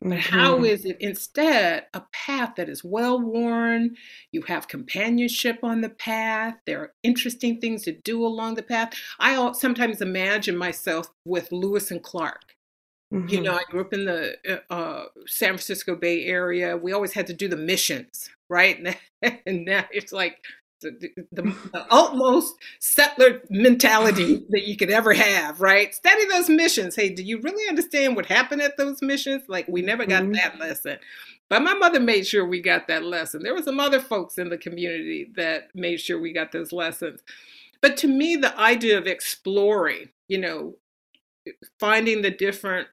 But 0.00 0.10
mm-hmm. 0.10 0.38
how 0.38 0.64
is 0.64 0.84
it 0.84 0.96
instead 1.00 1.86
a 1.92 2.02
path 2.12 2.54
that 2.56 2.68
is 2.68 2.84
well 2.84 3.20
worn? 3.20 3.96
You 4.32 4.42
have 4.42 4.68
companionship 4.68 5.58
on 5.62 5.80
the 5.80 5.90
path. 5.90 6.54
There 6.66 6.80
are 6.80 6.92
interesting 7.02 7.60
things 7.60 7.82
to 7.82 7.92
do 7.92 8.24
along 8.24 8.54
the 8.54 8.62
path. 8.62 8.92
I 9.18 9.52
sometimes 9.52 10.00
imagine 10.00 10.56
myself 10.56 11.08
with 11.24 11.52
Lewis 11.52 11.90
and 11.90 12.02
Clark 12.02 12.54
Mm-hmm. 13.12 13.28
You 13.28 13.40
know, 13.40 13.54
I 13.54 13.62
grew 13.70 13.80
up 13.80 13.94
in 13.94 14.04
the 14.04 14.36
uh, 14.48 14.72
uh, 14.72 15.04
San 15.26 15.50
Francisco 15.50 15.96
Bay 15.96 16.26
Area. 16.26 16.76
We 16.76 16.92
always 16.92 17.14
had 17.14 17.26
to 17.28 17.32
do 17.32 17.48
the 17.48 17.56
missions, 17.56 18.28
right? 18.50 18.98
and 19.22 19.64
now 19.64 19.84
it's 19.90 20.12
like 20.12 20.38
the, 20.80 21.10
the, 21.32 21.42
the, 21.72 21.86
utmost 21.90 22.54
settler 22.78 23.40
mentality 23.50 24.44
that 24.50 24.66
you 24.66 24.76
could 24.76 24.90
ever 24.90 25.12
have, 25.12 25.60
right? 25.60 25.94
Study 25.94 26.26
those 26.26 26.48
missions. 26.48 26.96
Hey, 26.96 27.08
do 27.08 27.22
you 27.22 27.40
really 27.40 27.68
understand 27.68 28.14
what 28.14 28.26
happened 28.26 28.62
at 28.62 28.76
those 28.76 29.00
missions? 29.02 29.42
Like, 29.48 29.66
we 29.68 29.82
never 29.82 30.06
got 30.06 30.24
mm-hmm. 30.24 30.32
that 30.32 30.58
lesson. 30.58 30.98
But 31.48 31.62
my 31.62 31.74
mother 31.74 32.00
made 32.00 32.26
sure 32.26 32.46
we 32.46 32.60
got 32.60 32.88
that 32.88 33.04
lesson. 33.04 33.42
There 33.42 33.54
were 33.54 33.62
some 33.62 33.80
other 33.80 34.00
folks 34.00 34.36
in 34.36 34.50
the 34.50 34.58
community 34.58 35.30
that 35.36 35.74
made 35.74 35.98
sure 36.00 36.20
we 36.20 36.32
got 36.32 36.52
those 36.52 36.72
lessons. 36.72 37.22
But 37.80 37.96
to 37.98 38.08
me, 38.08 38.36
the 38.36 38.56
idea 38.58 38.98
of 38.98 39.06
exploring, 39.06 40.10
you 40.28 40.38
know, 40.38 40.76
finding 41.78 42.22
the 42.22 42.30
different 42.30 42.88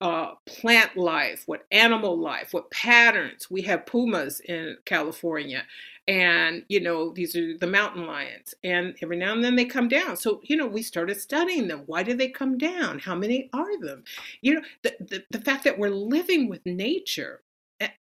uh, 0.00 0.32
plant 0.44 0.96
life, 0.96 1.44
what 1.46 1.66
animal 1.70 2.18
life, 2.18 2.52
what 2.52 2.70
patterns. 2.70 3.50
We 3.50 3.62
have 3.62 3.86
pumas 3.86 4.40
in 4.40 4.76
California, 4.84 5.62
and 6.06 6.64
you 6.68 6.80
know 6.80 7.12
these 7.12 7.34
are 7.34 7.56
the 7.56 7.66
mountain 7.66 8.06
lions, 8.06 8.54
and 8.62 8.94
every 9.02 9.16
now 9.16 9.32
and 9.32 9.42
then 9.42 9.56
they 9.56 9.64
come 9.64 9.88
down. 9.88 10.16
So 10.16 10.40
you 10.44 10.56
know 10.56 10.66
we 10.66 10.82
started 10.82 11.18
studying 11.20 11.68
them. 11.68 11.84
Why 11.86 12.02
do 12.02 12.14
they 12.14 12.28
come 12.28 12.58
down? 12.58 12.98
How 12.98 13.14
many 13.14 13.48
are 13.54 13.80
them? 13.80 14.04
You 14.42 14.56
know 14.56 14.62
the 14.82 14.96
the, 15.00 15.24
the 15.30 15.40
fact 15.40 15.64
that 15.64 15.78
we're 15.78 15.90
living 15.90 16.48
with 16.48 16.64
nature. 16.66 17.40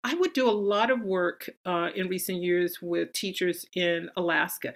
I 0.04 0.14
would 0.14 0.34
do 0.34 0.48
a 0.48 0.52
lot 0.52 0.90
of 0.92 1.00
work 1.00 1.50
uh, 1.66 1.88
in 1.96 2.06
recent 2.06 2.40
years 2.40 2.78
with 2.80 3.12
teachers 3.12 3.66
in 3.74 4.08
Alaska. 4.16 4.72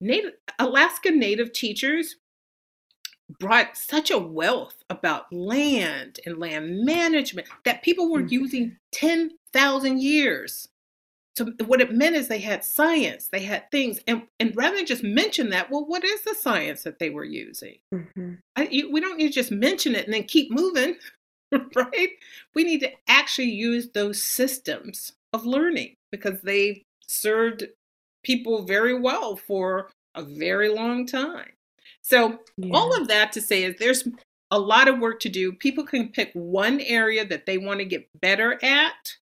Native 0.00 0.32
Alaska 0.58 1.10
Native 1.10 1.52
teachers 1.52 2.16
brought 3.38 3.76
such 3.76 4.10
a 4.10 4.18
wealth 4.18 4.82
about 4.90 5.32
land 5.32 6.20
and 6.26 6.38
land 6.38 6.84
management 6.84 7.48
that 7.64 7.82
people 7.82 8.10
were 8.10 8.20
mm-hmm. 8.20 8.34
using 8.34 8.76
10,000 8.92 10.00
years. 10.00 10.68
So 11.36 11.46
what 11.66 11.80
it 11.80 11.92
meant 11.92 12.14
is 12.14 12.28
they 12.28 12.38
had 12.38 12.64
science, 12.64 13.28
they 13.28 13.42
had 13.42 13.68
things, 13.72 13.98
and 14.06 14.22
and 14.38 14.56
rather 14.56 14.76
than 14.76 14.86
just 14.86 15.02
mention 15.02 15.50
that, 15.50 15.68
well, 15.68 15.84
what 15.84 16.04
is 16.04 16.22
the 16.22 16.34
science 16.34 16.84
that 16.84 17.00
they 17.00 17.10
were 17.10 17.24
using? 17.24 17.76
Mm-hmm. 17.92 18.34
I, 18.54 18.68
you, 18.70 18.92
we 18.92 19.00
don't 19.00 19.18
need 19.18 19.28
to 19.28 19.34
just 19.34 19.50
mention 19.50 19.96
it 19.96 20.04
and 20.04 20.14
then 20.14 20.24
keep 20.24 20.52
moving, 20.52 20.94
right? 21.74 22.10
We 22.54 22.62
need 22.62 22.80
to 22.80 22.92
actually 23.08 23.50
use 23.50 23.90
those 23.90 24.22
systems 24.22 25.12
of 25.32 25.44
learning 25.44 25.96
because 26.12 26.40
they 26.42 26.84
served 27.08 27.64
people 28.22 28.62
very 28.62 28.98
well 28.98 29.34
for 29.34 29.90
a 30.14 30.22
very 30.22 30.68
long 30.68 31.04
time. 31.04 31.50
So, 32.04 32.38
yeah. 32.58 32.74
all 32.74 32.94
of 32.94 33.08
that 33.08 33.32
to 33.32 33.40
say 33.40 33.64
is 33.64 33.76
there's 33.78 34.06
a 34.50 34.58
lot 34.58 34.88
of 34.88 34.98
work 34.98 35.20
to 35.20 35.30
do. 35.30 35.52
People 35.52 35.84
can 35.84 36.08
pick 36.08 36.30
one 36.34 36.80
area 36.80 37.24
that 37.24 37.46
they 37.46 37.56
want 37.56 37.78
to 37.78 37.86
get 37.86 38.08
better 38.20 38.62
at 38.62 39.16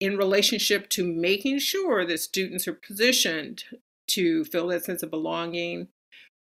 in 0.00 0.16
relationship 0.16 0.88
to 0.90 1.04
making 1.04 1.58
sure 1.58 2.06
that 2.06 2.20
students 2.20 2.66
are 2.66 2.72
positioned 2.72 3.64
to 4.06 4.44
feel 4.46 4.68
that 4.68 4.84
sense 4.84 5.02
of 5.02 5.10
belonging, 5.10 5.88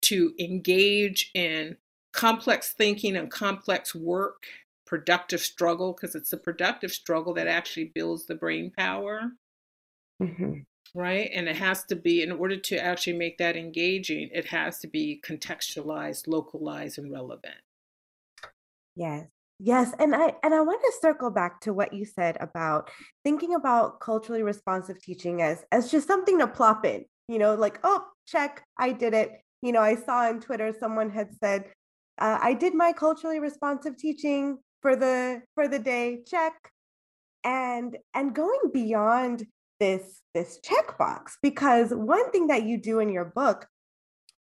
to 0.01 0.33
engage 0.39 1.29
in 1.35 1.77
complex 2.11 2.73
thinking 2.73 3.15
and 3.15 3.29
complex 3.29 3.93
work, 3.93 4.45
productive 4.87 5.41
struggle, 5.41 5.93
because 5.93 6.15
it's 6.15 6.31
the 6.31 6.37
productive 6.37 6.91
struggle 6.91 7.35
that 7.35 7.47
actually 7.47 7.91
builds 7.93 8.25
the 8.25 8.35
brain 8.35 8.71
power. 8.75 9.33
Mm-hmm. 10.21 10.61
Right. 10.93 11.29
And 11.33 11.47
it 11.47 11.55
has 11.55 11.85
to 11.85 11.95
be, 11.95 12.21
in 12.21 12.31
order 12.31 12.57
to 12.57 12.77
actually 12.77 13.17
make 13.17 13.37
that 13.37 13.55
engaging, 13.55 14.29
it 14.33 14.45
has 14.47 14.79
to 14.79 14.87
be 14.87 15.21
contextualized, 15.25 16.27
localized, 16.27 16.97
and 16.97 17.11
relevant. 17.11 17.55
Yes. 18.95 19.27
Yes, 19.63 19.93
and 19.99 20.15
I 20.15 20.33
and 20.41 20.55
I 20.55 20.61
want 20.61 20.81
to 20.81 20.91
circle 21.01 21.29
back 21.29 21.61
to 21.61 21.71
what 21.71 21.93
you 21.93 22.03
said 22.03 22.35
about 22.41 22.89
thinking 23.23 23.53
about 23.53 23.99
culturally 23.99 24.41
responsive 24.41 24.99
teaching 24.99 25.43
as 25.43 25.63
as 25.71 25.91
just 25.91 26.07
something 26.07 26.39
to 26.39 26.47
plop 26.47 26.83
in, 26.83 27.05
you 27.27 27.37
know, 27.37 27.53
like, 27.53 27.79
oh, 27.83 28.03
check, 28.25 28.63
I 28.79 28.91
did 28.91 29.13
it. 29.13 29.29
You 29.61 29.71
know, 29.71 29.81
I 29.81 29.97
saw 29.97 30.27
on 30.27 30.39
Twitter 30.39 30.73
someone 30.79 31.11
had 31.11 31.29
said, 31.35 31.65
uh, 32.17 32.39
I 32.41 32.55
did 32.55 32.73
my 32.73 32.91
culturally 32.91 33.39
responsive 33.39 33.97
teaching 33.97 34.57
for 34.81 34.95
the 34.95 35.43
for 35.53 35.67
the 35.67 35.77
day, 35.77 36.23
check. 36.25 36.53
And 37.43 37.95
and 38.15 38.33
going 38.33 38.71
beyond 38.73 39.45
this 39.81 40.21
this 40.33 40.59
checkbox, 40.63 41.33
because 41.41 41.89
one 41.91 42.31
thing 42.31 42.47
that 42.47 42.63
you 42.63 42.77
do 42.77 42.99
in 42.99 43.09
your 43.09 43.25
book 43.25 43.67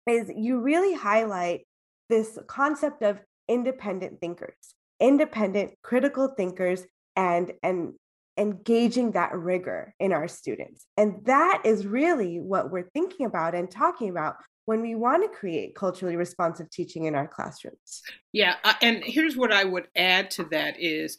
is 0.08 0.32
you 0.36 0.62
really 0.62 0.96
highlight 0.96 1.68
this 2.10 2.40
concept 2.48 3.04
of 3.04 3.20
independent 3.48 4.20
thinkers 4.20 4.56
independent 5.00 5.74
critical 5.82 6.30
thinkers 6.30 6.84
and 7.16 7.52
and 7.64 7.94
engaging 8.38 9.12
that 9.12 9.34
rigor 9.34 9.94
in 10.00 10.12
our 10.12 10.28
students. 10.28 10.86
And 10.98 11.24
that 11.26 11.62
is 11.64 11.86
really 11.86 12.40
what 12.40 12.70
we're 12.70 12.90
thinking 12.94 13.26
about 13.26 13.56
and 13.56 13.72
talking 13.72 14.10
about 14.10 14.36
when 14.66 14.82
we 14.82 14.96
want 14.96 15.22
to 15.24 15.38
create 15.38 15.76
culturally 15.76 16.16
responsive 16.16 16.70
teaching 16.70 17.06
in 17.06 17.16
our 17.16 17.28
classrooms 17.28 18.02
yeah 18.34 18.56
uh, 18.64 18.74
and 18.82 19.04
here's 19.04 19.36
what 19.36 19.52
i 19.52 19.64
would 19.64 19.88
add 19.96 20.30
to 20.32 20.44
that 20.46 20.76
is 20.80 21.18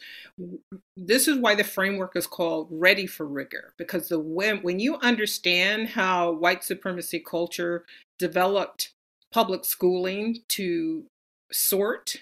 this 0.97 1.29
is 1.29 1.39
why 1.39 1.55
the 1.55 1.65
framework 1.65 2.17
is 2.17 2.27
called 2.27 2.69
ready 2.71 3.07
for 3.07 3.27
rigor 3.27 3.75
because 3.79 4.09
the 4.09 4.19
when, 4.19 4.59
when 4.59 4.79
you 4.79 4.97
understand 4.97 5.89
how 5.89 6.33
white 6.33 6.65
supremacy 6.65 7.19
culture 7.21 7.85
developed 8.19 8.93
public 9.33 9.65
schooling 9.65 10.39
to 10.49 11.05
sort 11.53 12.17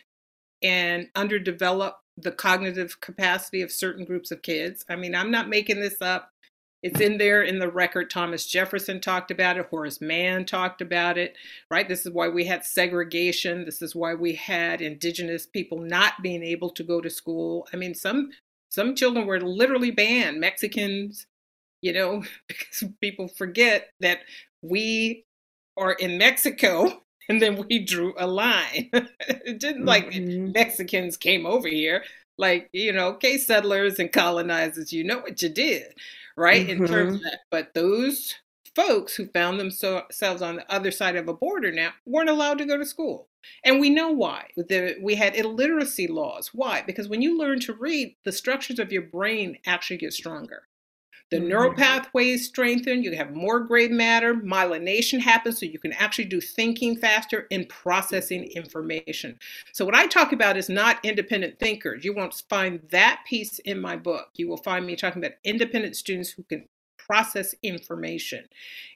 and 0.63 1.09
underdevelop 1.15 1.95
the 2.17 2.33
cognitive 2.33 3.01
capacity 3.01 3.61
of 3.63 3.73
certain 3.73 4.05
groups 4.05 4.31
of 4.31 4.43
kids. 4.43 4.85
I 4.89 4.97
mean, 4.97 5.15
I'm 5.15 5.31
not 5.31 5.49
making 5.49 5.81
this 5.81 6.01
up. 6.01 6.31
It's 6.85 7.01
in 7.01 7.17
there 7.17 7.43
in 7.43 7.61
the 7.61 7.71
record. 7.71 8.11
Thomas 8.11 8.45
Jefferson 8.45 9.01
talked 9.01 9.31
about 9.31 9.57
it. 9.57 9.69
Horace 9.71 10.03
Mann 10.03 10.45
talked 10.45 10.83
about 10.83 11.17
it, 11.17 11.35
right? 11.71 11.89
This 11.89 12.05
is 12.05 12.13
why 12.13 12.29
we 12.29 12.45
had 12.45 12.63
segregation. 12.63 13.65
This 13.65 13.81
is 13.81 13.97
why 13.97 14.13
we 14.13 14.35
had 14.35 14.83
indigenous 14.83 15.47
people 15.47 15.81
not 15.81 16.21
being 16.23 16.43
able 16.43 16.69
to 16.69 16.83
go 16.83 17.01
to 17.01 17.09
school. 17.09 17.67
I 17.73 17.79
mean, 17.79 17.95
some 17.95 18.33
some 18.69 18.95
children 18.95 19.27
were 19.27 19.41
literally 19.41 19.93
banned. 19.93 20.41
Mexicans, 20.41 21.27
you 21.81 21.95
know, 21.95 22.23
because 22.49 22.85
people 23.01 23.29
forget 23.29 23.89
that 24.01 24.19
we 24.61 25.25
are 25.79 25.93
in 25.93 26.19
Mexico 26.19 27.03
and 27.31 27.41
then 27.41 27.65
we 27.67 27.79
drew 27.79 28.13
a 28.19 28.27
line. 28.27 28.91
it 28.93 29.59
didn't 29.59 29.87
like 29.87 30.11
mm-hmm. 30.11 30.53
Mexicans 30.53 31.17
came 31.17 31.47
over 31.47 31.67
here. 31.67 32.05
Like, 32.37 32.69
you 32.75 32.93
know, 32.93 33.09
okay, 33.13 33.39
settlers 33.39 33.99
and 33.99 34.13
colonizers, 34.13 34.93
you 34.93 35.05
know 35.05 35.21
what 35.21 35.41
you 35.41 35.49
did, 35.49 35.95
right? 36.37 36.67
Mm-hmm. 36.67 36.83
In 36.83 36.89
terms 36.89 37.07
mm-hmm. 37.07 37.15
of 37.17 37.23
that. 37.23 37.39
But 37.51 37.75
those 37.75 38.35
folks 38.75 39.15
who 39.15 39.27
found 39.29 39.61
themselves 39.61 40.43
on 40.43 40.57
the 40.57 40.73
other 40.73 40.91
side 40.91 41.17
of 41.17 41.29
a 41.29 41.35
border 41.35 41.71
now 41.71 41.91
weren't 42.07 42.31
allowed 42.31 42.59
to 42.59 42.67
go 42.67 42.77
to 42.77 42.85
school. 42.85 43.29
And 43.65 43.79
we 43.79 43.91
know 43.91 44.11
why. 44.11 44.49
The, 44.57 44.97
we 45.03 45.15
had 45.15 45.37
illiteracy 45.37 46.09
laws. 46.09 46.51
Why? 46.53 46.83
Because 46.83 47.09
when 47.09 47.23
you 47.23 47.39
learn 47.39 47.61
to 47.61 47.75
read, 47.75 48.17
the 48.25 48.33
structures 48.33 48.79
of 48.79 48.91
your 48.91 49.03
brain 49.03 49.59
actually 49.67 49.99
get 49.99 50.13
stronger. 50.13 50.63
The 51.35 51.41
mm-hmm. 51.41 51.49
neural 51.49 51.75
pathways 51.75 52.47
strengthen, 52.47 53.03
you 53.03 53.17
have 53.17 53.35
more 53.35 53.59
gray 53.59 53.89
matter, 53.89 54.35
myelination 54.35 55.19
happens, 55.19 55.59
so 55.59 55.67
you 55.67 55.81
can 55.81 55.93
actually 55.95 56.27
do 56.27 56.41
thinking 56.41 56.95
faster 56.95 57.49
and 57.51 57.69
processing 57.69 58.45
information. 58.55 59.41
So, 59.73 59.85
what 59.85 59.97
I 59.97 60.07
talk 60.07 60.33
about 60.33 60.57
is 60.57 60.69
not 60.69 61.05
independent 61.05 61.59
thinkers. 61.59 62.05
You 62.05 62.15
won't 62.15 62.41
find 62.49 62.79
that 62.93 63.25
piece 63.27 63.59
in 63.59 63.81
my 63.81 63.97
book. 63.97 64.29
You 64.37 64.47
will 64.47 64.59
find 64.59 64.87
me 64.87 64.95
talking 64.95 65.25
about 65.25 65.37
independent 65.43 65.97
students 65.97 66.31
who 66.31 66.45
can 66.45 66.69
process 66.97 67.53
information. 67.65 68.45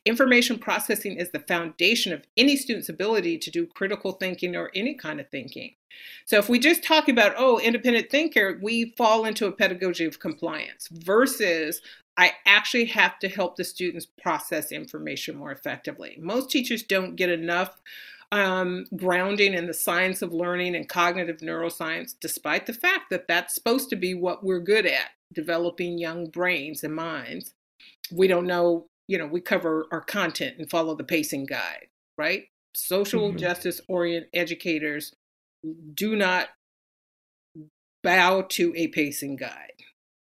Information 0.04 0.60
processing 0.60 1.16
is 1.16 1.30
the 1.30 1.40
foundation 1.40 2.12
of 2.12 2.22
any 2.36 2.56
student's 2.56 2.88
ability 2.88 3.36
to 3.38 3.50
do 3.50 3.66
critical 3.66 4.12
thinking 4.12 4.54
or 4.54 4.70
any 4.76 4.94
kind 4.94 5.18
of 5.18 5.28
thinking. 5.28 5.74
So 6.24 6.38
if 6.38 6.48
we 6.48 6.58
just 6.58 6.84
talk 6.84 7.08
about, 7.08 7.34
oh, 7.36 7.58
independent 7.58 8.10
thinker, 8.10 8.58
we 8.62 8.94
fall 8.96 9.24
into 9.24 9.46
a 9.46 9.52
pedagogy 9.52 10.04
of 10.04 10.20
compliance 10.20 10.88
versus 10.92 11.80
I 12.18 12.32
actually 12.44 12.86
have 12.86 13.20
to 13.20 13.28
help 13.28 13.56
the 13.56 13.64
students 13.64 14.06
process 14.20 14.72
information 14.72 15.36
more 15.36 15.52
effectively. 15.52 16.18
Most 16.20 16.50
teachers 16.50 16.82
don't 16.82 17.14
get 17.14 17.30
enough 17.30 17.80
um, 18.32 18.86
grounding 18.96 19.54
in 19.54 19.66
the 19.66 19.72
science 19.72 20.20
of 20.20 20.32
learning 20.32 20.74
and 20.74 20.88
cognitive 20.88 21.38
neuroscience, 21.38 22.14
despite 22.20 22.66
the 22.66 22.72
fact 22.72 23.10
that 23.10 23.28
that's 23.28 23.54
supposed 23.54 23.88
to 23.90 23.96
be 23.96 24.14
what 24.14 24.44
we're 24.44 24.60
good 24.60 24.84
at 24.84 25.10
developing 25.32 25.96
young 25.96 26.26
brains 26.26 26.82
and 26.82 26.94
minds. 26.94 27.54
We 28.10 28.26
don't 28.26 28.46
know, 28.46 28.86
you 29.06 29.16
know, 29.16 29.26
we 29.26 29.40
cover 29.40 29.86
our 29.92 30.00
content 30.00 30.56
and 30.58 30.68
follow 30.68 30.96
the 30.96 31.04
pacing 31.04 31.46
guide, 31.46 31.86
right? 32.18 32.46
Social 32.74 33.28
mm-hmm. 33.28 33.38
justice 33.38 33.80
oriented 33.88 34.30
educators 34.34 35.14
do 35.94 36.16
not 36.16 36.48
bow 38.02 38.42
to 38.42 38.72
a 38.76 38.88
pacing 38.88 39.36
guide. 39.36 39.77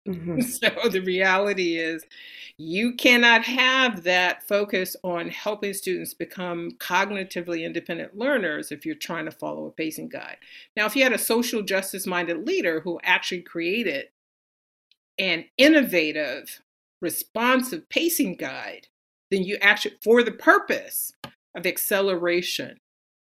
Mm-hmm. 0.08 0.42
So 0.42 0.90
the 0.90 1.02
reality 1.02 1.78
is, 1.78 2.06
you 2.58 2.94
cannot 2.94 3.44
have 3.46 4.04
that 4.04 4.48
focus 4.48 4.96
on 5.04 5.30
helping 5.30 5.74
students 5.74 6.14
become 6.14 6.72
cognitively 6.78 7.64
independent 7.64 8.18
learners 8.18 8.72
if 8.72 8.86
you're 8.86 8.96
trying 8.96 9.26
to 9.26 9.32
follow 9.32 9.66
a 9.66 9.72
pacing 9.72 10.10
guide. 10.10 10.38
Now, 10.76 10.86
if 10.86 10.96
you 10.96 11.04
had 11.04 11.14
a 11.14 11.18
social 11.18 11.62
justice 11.62 12.06
minded 12.06 12.46
leader 12.46 12.82
who 12.82 13.00
actually 13.04 13.42
created 13.42 14.08
an 15.18 15.46
innovative, 15.58 16.62
responsive 17.02 17.90
pacing 17.90 18.36
guide, 18.36 18.88
then 19.32 19.44
you 19.44 19.58
actually, 19.62 19.96
for 20.04 20.24
the 20.24 20.32
purpose 20.32 21.14
of 21.56 21.66
acceleration, 21.66 22.80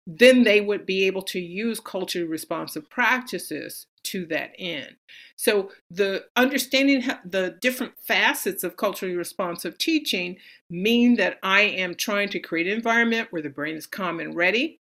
then 0.07 0.43
they 0.43 0.61
would 0.61 0.85
be 0.85 1.05
able 1.05 1.23
to 1.23 1.39
use 1.39 1.79
culturally 1.79 2.27
responsive 2.27 2.91
practices 2.91 3.87
to 4.05 4.27
that 4.27 4.53
end. 4.59 4.97
So 5.37 5.71
the 5.91 6.25
understanding 6.37 7.05
the 7.25 7.57
different 7.61 7.95
facets 7.99 8.65
of 8.65 8.77
culturally 8.77 9.17
responsive 9.17 9.79
teaching 9.79 10.37
mean 10.71 11.17
that 11.17 11.39
I 11.43 11.63
am 11.63 11.95
trying 11.95 12.29
to 12.31 12.41
create 12.41 12.67
an 12.67 12.75
environment 12.75 13.29
where 13.31 13.43
the 13.43 13.51
brain 13.51 13.77
is 13.77 13.87
calm 13.87 14.21
and 14.21 14.35
ready. 14.35 14.81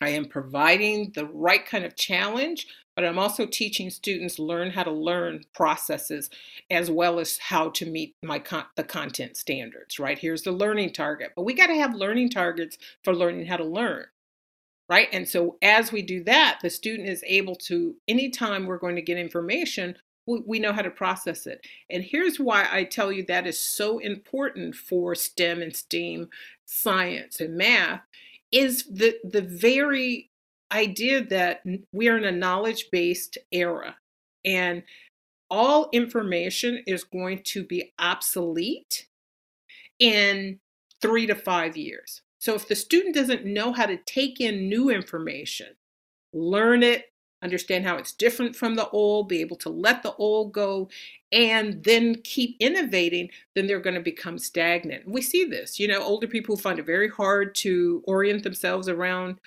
I 0.00 0.10
am 0.10 0.26
providing 0.26 1.12
the 1.14 1.26
right 1.26 1.64
kind 1.64 1.84
of 1.84 1.96
challenge, 1.96 2.66
but 2.96 3.04
I'm 3.04 3.18
also 3.18 3.46
teaching 3.46 3.90
students 3.90 4.38
learn 4.38 4.70
how 4.70 4.82
to 4.82 4.90
learn 4.90 5.44
processes 5.54 6.30
as 6.70 6.90
well 6.90 7.18
as 7.18 7.38
how 7.38 7.70
to 7.70 7.86
meet 7.86 8.16
my 8.22 8.38
con- 8.38 8.66
the 8.76 8.84
content 8.84 9.36
standards, 9.36 9.98
right? 9.98 10.18
Here's 10.18 10.42
the 10.42 10.52
learning 10.52 10.92
target. 10.92 11.32
But 11.36 11.44
we 11.44 11.54
got 11.54 11.68
to 11.68 11.74
have 11.76 11.94
learning 11.94 12.30
targets 12.30 12.76
for 13.04 13.14
learning 13.14 13.46
how 13.46 13.56
to 13.56 13.64
learn 13.64 14.06
right? 14.88 15.08
And 15.12 15.28
so 15.28 15.56
as 15.62 15.92
we 15.92 16.02
do 16.02 16.22
that, 16.24 16.58
the 16.62 16.70
student 16.70 17.08
is 17.08 17.24
able 17.26 17.56
to, 17.56 17.96
anytime 18.08 18.66
we're 18.66 18.78
going 18.78 18.96
to 18.96 19.02
get 19.02 19.18
information, 19.18 19.96
we, 20.26 20.42
we 20.46 20.58
know 20.58 20.72
how 20.72 20.82
to 20.82 20.90
process 20.90 21.46
it. 21.46 21.66
And 21.90 22.02
here's 22.02 22.38
why 22.38 22.66
I 22.70 22.84
tell 22.84 23.10
you 23.12 23.24
that 23.26 23.46
is 23.46 23.58
so 23.58 23.98
important 23.98 24.74
for 24.74 25.14
STEM 25.14 25.62
and 25.62 25.74
STEAM 25.74 26.28
science 26.66 27.40
and 27.40 27.56
math 27.56 28.00
is 28.50 28.84
the 28.84 29.16
the 29.24 29.42
very 29.42 30.30
idea 30.72 31.22
that 31.24 31.62
we 31.92 32.08
are 32.08 32.16
in 32.16 32.24
a 32.24 32.32
knowledge-based 32.32 33.36
era 33.52 33.96
and 34.44 34.82
all 35.50 35.88
information 35.92 36.82
is 36.86 37.04
going 37.04 37.42
to 37.44 37.64
be 37.64 37.92
obsolete 37.98 39.06
in 39.98 40.58
3 41.00 41.26
to 41.26 41.34
5 41.34 41.76
years. 41.76 42.22
So 42.44 42.54
if 42.54 42.68
the 42.68 42.76
student 42.76 43.14
doesn't 43.14 43.46
know 43.46 43.72
how 43.72 43.86
to 43.86 43.96
take 43.96 44.38
in 44.38 44.68
new 44.68 44.90
information, 44.90 45.68
learn 46.34 46.82
it, 46.82 47.06
understand 47.42 47.86
how 47.86 47.96
it's 47.96 48.12
different 48.12 48.54
from 48.54 48.74
the 48.74 48.86
old, 48.90 49.30
be 49.30 49.40
able 49.40 49.56
to 49.56 49.70
let 49.70 50.02
the 50.02 50.12
old 50.16 50.52
go, 50.52 50.90
and 51.32 51.82
then 51.84 52.16
keep 52.22 52.58
innovating, 52.60 53.30
then 53.54 53.66
they're 53.66 53.80
going 53.80 53.94
to 53.94 54.02
become 54.02 54.36
stagnant. 54.36 55.08
We 55.08 55.22
see 55.22 55.46
this, 55.46 55.80
you 55.80 55.88
know, 55.88 56.02
older 56.02 56.26
people 56.26 56.58
find 56.58 56.78
it 56.78 56.84
very 56.84 57.08
hard 57.08 57.54
to 57.56 58.02
orient 58.06 58.42
themselves 58.42 58.90
around 58.90 59.38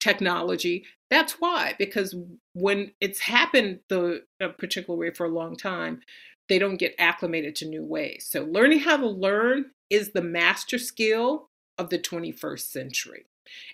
technology. 0.00 0.86
That's 1.10 1.34
why, 1.34 1.74
because 1.78 2.16
when 2.54 2.90
it's 3.02 3.20
happened 3.20 3.80
the 3.90 4.22
a 4.40 4.48
particular 4.48 4.98
way 4.98 5.10
for 5.10 5.26
a 5.26 5.30
long 5.30 5.56
time, 5.56 6.00
they 6.48 6.58
don't 6.58 6.78
get 6.78 6.94
acclimated 6.98 7.54
to 7.56 7.68
new 7.68 7.84
ways. 7.84 8.26
So, 8.30 8.44
learning 8.44 8.78
how 8.78 8.96
to 8.96 9.06
learn 9.06 9.72
is 9.90 10.12
the 10.12 10.22
master 10.22 10.78
skill 10.78 11.50
of 11.78 11.90
the 11.90 11.98
21st 11.98 12.60
century. 12.60 13.26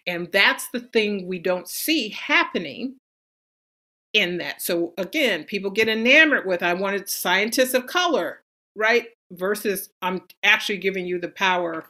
And 0.06 0.30
that's 0.32 0.68
the 0.68 0.80
thing 0.80 1.26
we 1.26 1.38
don't 1.38 1.68
see 1.68 2.10
happening 2.10 2.96
in 4.12 4.38
that. 4.38 4.60
So, 4.60 4.92
again, 4.98 5.44
people 5.44 5.70
get 5.70 5.88
enamored 5.88 6.46
with, 6.46 6.62
I 6.62 6.74
wanted 6.74 7.08
scientists 7.08 7.74
of 7.74 7.86
color, 7.86 8.42
right? 8.76 9.08
Versus, 9.30 9.88
I'm 10.02 10.22
actually 10.42 10.78
giving 10.78 11.06
you 11.06 11.18
the 11.18 11.28
power 11.28 11.86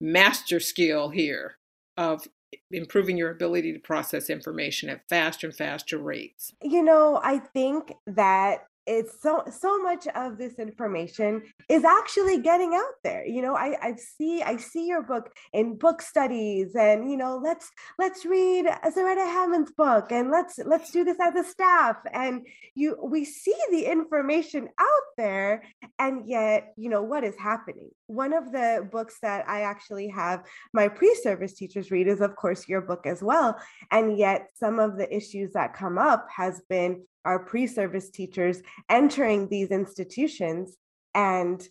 master 0.00 0.60
skill 0.60 1.10
here 1.10 1.56
of 1.96 2.26
improving 2.70 3.18
your 3.18 3.30
ability 3.30 3.72
to 3.72 3.78
process 3.78 4.30
information 4.30 4.88
at 4.88 5.06
faster 5.08 5.48
and 5.48 5.56
faster 5.56 5.98
rates. 5.98 6.54
You 6.62 6.82
know, 6.82 7.20
I 7.22 7.38
think 7.38 7.92
that 8.06 8.67
it's 8.88 9.22
so 9.22 9.42
so 9.50 9.78
much 9.82 10.06
of 10.14 10.38
this 10.38 10.58
information 10.58 11.42
is 11.68 11.84
actually 11.84 12.38
getting 12.40 12.74
out 12.74 12.96
there 13.04 13.26
you 13.26 13.42
know 13.42 13.54
i 13.54 13.76
i 13.82 13.94
see 13.94 14.42
i 14.42 14.56
see 14.56 14.86
your 14.86 15.02
book 15.02 15.30
in 15.52 15.76
book 15.76 16.00
studies 16.02 16.74
and 16.74 17.10
you 17.10 17.16
know 17.16 17.40
let's 17.42 17.70
let's 17.98 18.24
read 18.24 18.66
zaretta 18.96 19.26
hammond's 19.26 19.72
book 19.72 20.10
and 20.10 20.30
let's 20.30 20.58
let's 20.64 20.90
do 20.90 21.04
this 21.04 21.18
as 21.20 21.34
a 21.34 21.44
staff. 21.44 21.96
And 22.12 22.46
you 22.74 22.96
we 23.02 23.24
see 23.24 23.56
the 23.70 23.84
information 23.84 24.68
out 24.78 25.06
there 25.16 25.64
and 25.98 26.28
yet 26.28 26.72
you 26.76 26.88
know 26.88 27.02
what 27.02 27.24
is 27.24 27.34
happening? 27.36 27.90
One 28.06 28.32
of 28.32 28.52
the 28.52 28.88
books 28.90 29.16
that 29.22 29.48
i 29.48 29.62
actually 29.62 30.08
have 30.08 30.44
my 30.72 30.88
pre-service 30.88 31.54
teachers 31.54 31.90
read 31.90 32.08
is 32.08 32.20
of 32.20 32.36
course 32.36 32.68
your 32.68 32.80
book 32.80 33.06
as 33.06 33.22
well. 33.22 33.56
And 33.90 34.18
yet 34.18 34.48
some 34.54 34.78
of 34.78 34.96
the 34.96 35.14
issues 35.14 35.52
that 35.52 35.74
come 35.74 35.98
up 35.98 36.26
has 36.34 36.62
been 36.68 37.02
our 37.24 37.38
pre-service 37.38 38.10
teachers 38.10 38.62
entering 38.88 39.48
these 39.48 39.68
institutions 39.68 40.76
and 41.14 41.66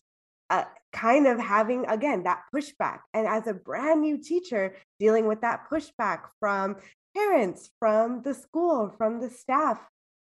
uh, 0.50 0.64
kind 0.94 1.28
of 1.28 1.40
having 1.40 1.86
again 1.88 2.24
that 2.24 2.44
pushback. 2.54 3.00
And 3.14 3.28
as 3.28 3.48
a 3.48 3.54
brand 3.54 4.02
new 4.02 4.18
teacher 4.18 4.76
dealing 5.00 5.28
with 5.28 5.42
that 5.42 5.66
pushback 5.72 6.22
from 6.40 6.78
parents 7.18 7.70
from 7.80 8.22
the 8.22 8.34
school 8.34 8.94
from 8.98 9.20
the 9.20 9.30
staff 9.30 9.80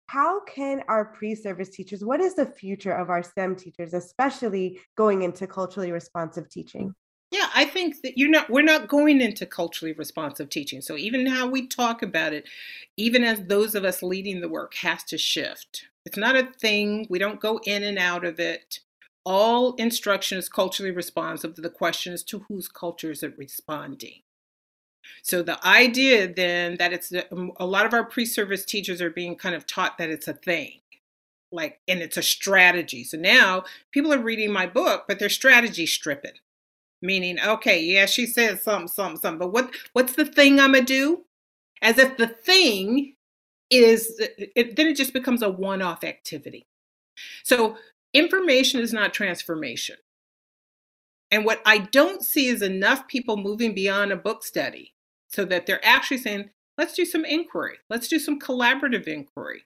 how 0.06 0.40
can 0.44 0.82
our 0.86 1.04
pre-service 1.04 1.70
teachers 1.70 2.04
what 2.04 2.20
is 2.20 2.34
the 2.34 2.46
future 2.46 2.92
of 2.92 3.10
our 3.10 3.22
stem 3.22 3.56
teachers 3.56 3.94
especially 3.94 4.78
going 4.96 5.22
into 5.22 5.46
culturally 5.46 5.90
responsive 5.90 6.48
teaching 6.48 6.94
yeah, 7.34 7.48
I 7.52 7.64
think 7.64 8.02
that 8.02 8.16
you're 8.16 8.30
not 8.30 8.48
we're 8.48 8.62
not 8.62 8.86
going 8.86 9.20
into 9.20 9.44
culturally 9.44 9.92
responsive 9.92 10.50
teaching. 10.50 10.80
So 10.80 10.96
even 10.96 11.26
how 11.26 11.48
we 11.48 11.66
talk 11.66 12.00
about 12.00 12.32
it, 12.32 12.48
even 12.96 13.24
as 13.24 13.46
those 13.46 13.74
of 13.74 13.84
us 13.84 14.04
leading 14.04 14.40
the 14.40 14.48
work 14.48 14.74
has 14.76 15.02
to 15.04 15.18
shift. 15.18 15.86
It's 16.06 16.16
not 16.16 16.36
a 16.36 16.48
thing. 16.60 17.08
We 17.10 17.18
don't 17.18 17.40
go 17.40 17.58
in 17.64 17.82
and 17.82 17.98
out 17.98 18.24
of 18.24 18.38
it. 18.38 18.78
All 19.26 19.74
instruction 19.76 20.38
is 20.38 20.48
culturally 20.48 20.92
responsive. 20.92 21.56
The 21.56 21.70
question 21.70 22.12
is 22.12 22.22
to 22.24 22.44
whose 22.46 22.68
culture 22.68 23.10
is 23.10 23.24
it 23.24 23.36
responding? 23.36 24.22
So 25.22 25.42
the 25.42 25.58
idea 25.66 26.32
then 26.32 26.76
that 26.76 26.92
it's 26.92 27.12
um, 27.32 27.50
a 27.56 27.66
lot 27.66 27.84
of 27.84 27.94
our 27.94 28.04
pre-service 28.04 28.64
teachers 28.64 29.02
are 29.02 29.10
being 29.10 29.34
kind 29.34 29.56
of 29.56 29.66
taught 29.66 29.98
that 29.98 30.08
it's 30.08 30.28
a 30.28 30.34
thing 30.34 30.82
like 31.50 31.80
and 31.88 32.00
it's 32.00 32.16
a 32.16 32.22
strategy. 32.22 33.02
So 33.02 33.18
now 33.18 33.64
people 33.90 34.12
are 34.12 34.18
reading 34.18 34.52
my 34.52 34.66
book, 34.66 35.06
but 35.08 35.18
they're 35.18 35.28
strategy 35.28 35.86
stripping 35.86 36.38
meaning 37.04 37.38
okay 37.40 37.80
yeah 37.82 38.06
she 38.06 38.26
said 38.26 38.60
something 38.60 38.88
something 38.88 39.20
something 39.20 39.38
but 39.38 39.52
what 39.52 39.70
what's 39.92 40.14
the 40.14 40.24
thing 40.24 40.58
i'm 40.58 40.72
gonna 40.72 40.84
do? 40.84 41.24
As 41.82 41.98
if 41.98 42.16
the 42.16 42.28
thing 42.28 43.14
is 43.70 44.14
it, 44.18 44.76
then 44.76 44.86
it 44.86 44.96
just 44.96 45.12
becomes 45.12 45.42
a 45.42 45.50
one-off 45.50 46.02
activity. 46.02 46.66
So 47.42 47.76
information 48.14 48.80
is 48.80 48.92
not 48.92 49.12
transformation. 49.12 49.96
And 51.30 51.44
what 51.44 51.60
i 51.66 51.78
don't 51.78 52.22
see 52.22 52.48
is 52.48 52.62
enough 52.62 53.06
people 53.08 53.36
moving 53.36 53.74
beyond 53.74 54.12
a 54.12 54.16
book 54.16 54.44
study 54.44 54.94
so 55.28 55.44
that 55.44 55.66
they're 55.66 55.84
actually 55.84 56.18
saying 56.18 56.50
let's 56.78 56.94
do 56.94 57.04
some 57.04 57.24
inquiry. 57.24 57.76
Let's 57.90 58.08
do 58.08 58.18
some 58.18 58.40
collaborative 58.40 59.06
inquiry 59.06 59.64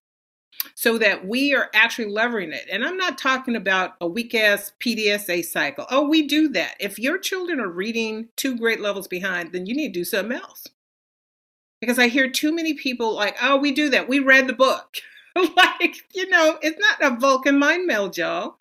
so 0.74 0.98
that 0.98 1.26
we 1.26 1.54
are 1.54 1.70
actually 1.74 2.12
leveraging 2.12 2.52
it. 2.52 2.66
And 2.70 2.84
I'm 2.84 2.96
not 2.96 3.18
talking 3.18 3.56
about 3.56 3.94
a 4.00 4.06
weak 4.06 4.34
ass 4.34 4.72
PDSA 4.80 5.44
cycle. 5.44 5.86
Oh, 5.90 6.08
we 6.08 6.26
do 6.26 6.48
that. 6.50 6.74
If 6.80 6.98
your 6.98 7.18
children 7.18 7.60
are 7.60 7.68
reading 7.68 8.28
two 8.36 8.56
grade 8.56 8.80
levels 8.80 9.08
behind, 9.08 9.52
then 9.52 9.66
you 9.66 9.74
need 9.74 9.94
to 9.94 10.00
do 10.00 10.04
something 10.04 10.38
else. 10.38 10.66
Because 11.80 11.98
I 11.98 12.08
hear 12.08 12.28
too 12.28 12.52
many 12.52 12.74
people 12.74 13.14
like, 13.14 13.36
oh, 13.42 13.56
we 13.56 13.72
do 13.72 13.88
that. 13.90 14.08
We 14.08 14.18
read 14.18 14.46
the 14.46 14.52
book. 14.52 14.98
like, 15.56 15.96
you 16.14 16.28
know, 16.28 16.58
it's 16.62 16.78
not 16.78 17.12
a 17.12 17.16
Vulcan 17.16 17.58
mind 17.58 17.86
meld, 17.86 18.16
y'all. 18.16 18.56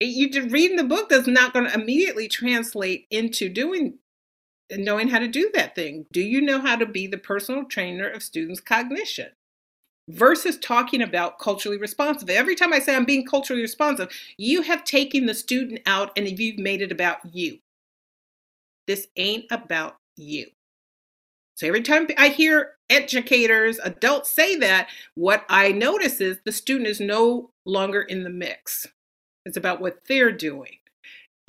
You 0.00 0.28
reading 0.48 0.76
the 0.76 0.84
book 0.84 1.12
is 1.12 1.28
not 1.28 1.52
going 1.52 1.66
to 1.66 1.74
immediately 1.74 2.26
translate 2.26 3.06
into 3.10 3.48
doing 3.48 3.98
knowing 4.76 5.08
how 5.08 5.18
to 5.18 5.28
do 5.28 5.50
that 5.54 5.74
thing. 5.74 6.06
Do 6.12 6.20
you 6.20 6.40
know 6.40 6.60
how 6.60 6.76
to 6.76 6.86
be 6.86 7.06
the 7.06 7.18
personal 7.18 7.64
trainer 7.64 8.08
of 8.08 8.22
students' 8.22 8.60
cognition? 8.60 9.28
Versus 10.12 10.58
talking 10.58 11.02
about 11.02 11.38
culturally 11.38 11.78
responsive. 11.78 12.28
Every 12.28 12.54
time 12.54 12.72
I 12.72 12.78
say 12.78 12.94
I'm 12.94 13.04
being 13.04 13.26
culturally 13.26 13.62
responsive, 13.62 14.08
you 14.36 14.62
have 14.62 14.84
taken 14.84 15.26
the 15.26 15.34
student 15.34 15.80
out 15.86 16.10
and 16.16 16.38
you've 16.38 16.58
made 16.58 16.82
it 16.82 16.92
about 16.92 17.18
you. 17.32 17.58
This 18.86 19.06
ain't 19.16 19.46
about 19.50 19.96
you. 20.16 20.46
So 21.54 21.66
every 21.66 21.82
time 21.82 22.08
I 22.18 22.28
hear 22.28 22.72
educators, 22.90 23.78
adults 23.78 24.30
say 24.30 24.56
that, 24.56 24.88
what 25.14 25.44
I 25.48 25.72
notice 25.72 26.20
is 26.20 26.38
the 26.44 26.52
student 26.52 26.88
is 26.88 27.00
no 27.00 27.50
longer 27.64 28.02
in 28.02 28.24
the 28.24 28.30
mix. 28.30 28.86
It's 29.44 29.56
about 29.56 29.80
what 29.80 30.00
they're 30.08 30.32
doing. 30.32 30.78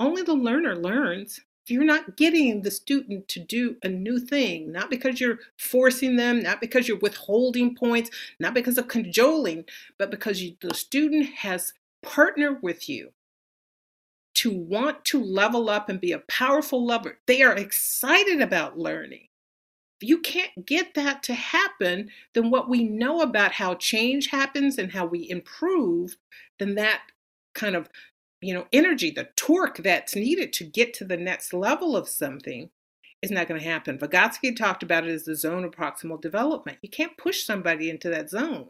Only 0.00 0.22
the 0.22 0.34
learner 0.34 0.76
learns 0.76 1.40
if 1.64 1.70
you're 1.70 1.84
not 1.84 2.16
getting 2.16 2.60
the 2.60 2.70
student 2.70 3.26
to 3.28 3.40
do 3.40 3.76
a 3.82 3.88
new 3.88 4.18
thing, 4.18 4.70
not 4.70 4.90
because 4.90 5.18
you're 5.18 5.38
forcing 5.56 6.16
them, 6.16 6.42
not 6.42 6.60
because 6.60 6.86
you're 6.86 6.98
withholding 6.98 7.74
points, 7.74 8.10
not 8.38 8.52
because 8.52 8.76
of 8.76 8.88
cajoling, 8.88 9.64
but 9.98 10.10
because 10.10 10.42
you, 10.42 10.56
the 10.60 10.74
student 10.74 11.26
has 11.36 11.72
partnered 12.02 12.62
with 12.62 12.86
you 12.88 13.12
to 14.34 14.50
want 14.50 15.06
to 15.06 15.22
level 15.22 15.70
up 15.70 15.88
and 15.88 16.00
be 16.00 16.12
a 16.12 16.18
powerful 16.18 16.84
lover. 16.84 17.18
They 17.26 17.40
are 17.40 17.56
excited 17.56 18.42
about 18.42 18.78
learning. 18.78 19.28
If 20.00 20.08
you 20.08 20.18
can't 20.18 20.66
get 20.66 20.92
that 20.94 21.22
to 21.22 21.34
happen, 21.34 22.10
then 22.34 22.50
what 22.50 22.68
we 22.68 22.84
know 22.84 23.22
about 23.22 23.52
how 23.52 23.74
change 23.76 24.26
happens 24.26 24.76
and 24.76 24.92
how 24.92 25.06
we 25.06 25.30
improve, 25.30 26.16
then 26.58 26.74
that 26.74 27.02
kind 27.54 27.74
of 27.74 27.88
you 28.44 28.52
know, 28.52 28.66
energy, 28.72 29.10
the 29.10 29.28
torque 29.36 29.78
that's 29.78 30.14
needed 30.14 30.52
to 30.52 30.64
get 30.64 30.92
to 30.94 31.04
the 31.04 31.16
next 31.16 31.54
level 31.54 31.96
of 31.96 32.08
something 32.08 32.68
is 33.22 33.30
not 33.30 33.48
going 33.48 33.58
to 33.58 33.66
happen. 33.66 33.98
Vygotsky 33.98 34.54
talked 34.54 34.82
about 34.82 35.06
it 35.06 35.10
as 35.10 35.24
the 35.24 35.34
zone 35.34 35.64
of 35.64 35.70
proximal 35.70 36.20
development. 36.20 36.76
You 36.82 36.90
can't 36.90 37.16
push 37.16 37.42
somebody 37.44 37.88
into 37.88 38.10
that 38.10 38.28
zone. 38.28 38.68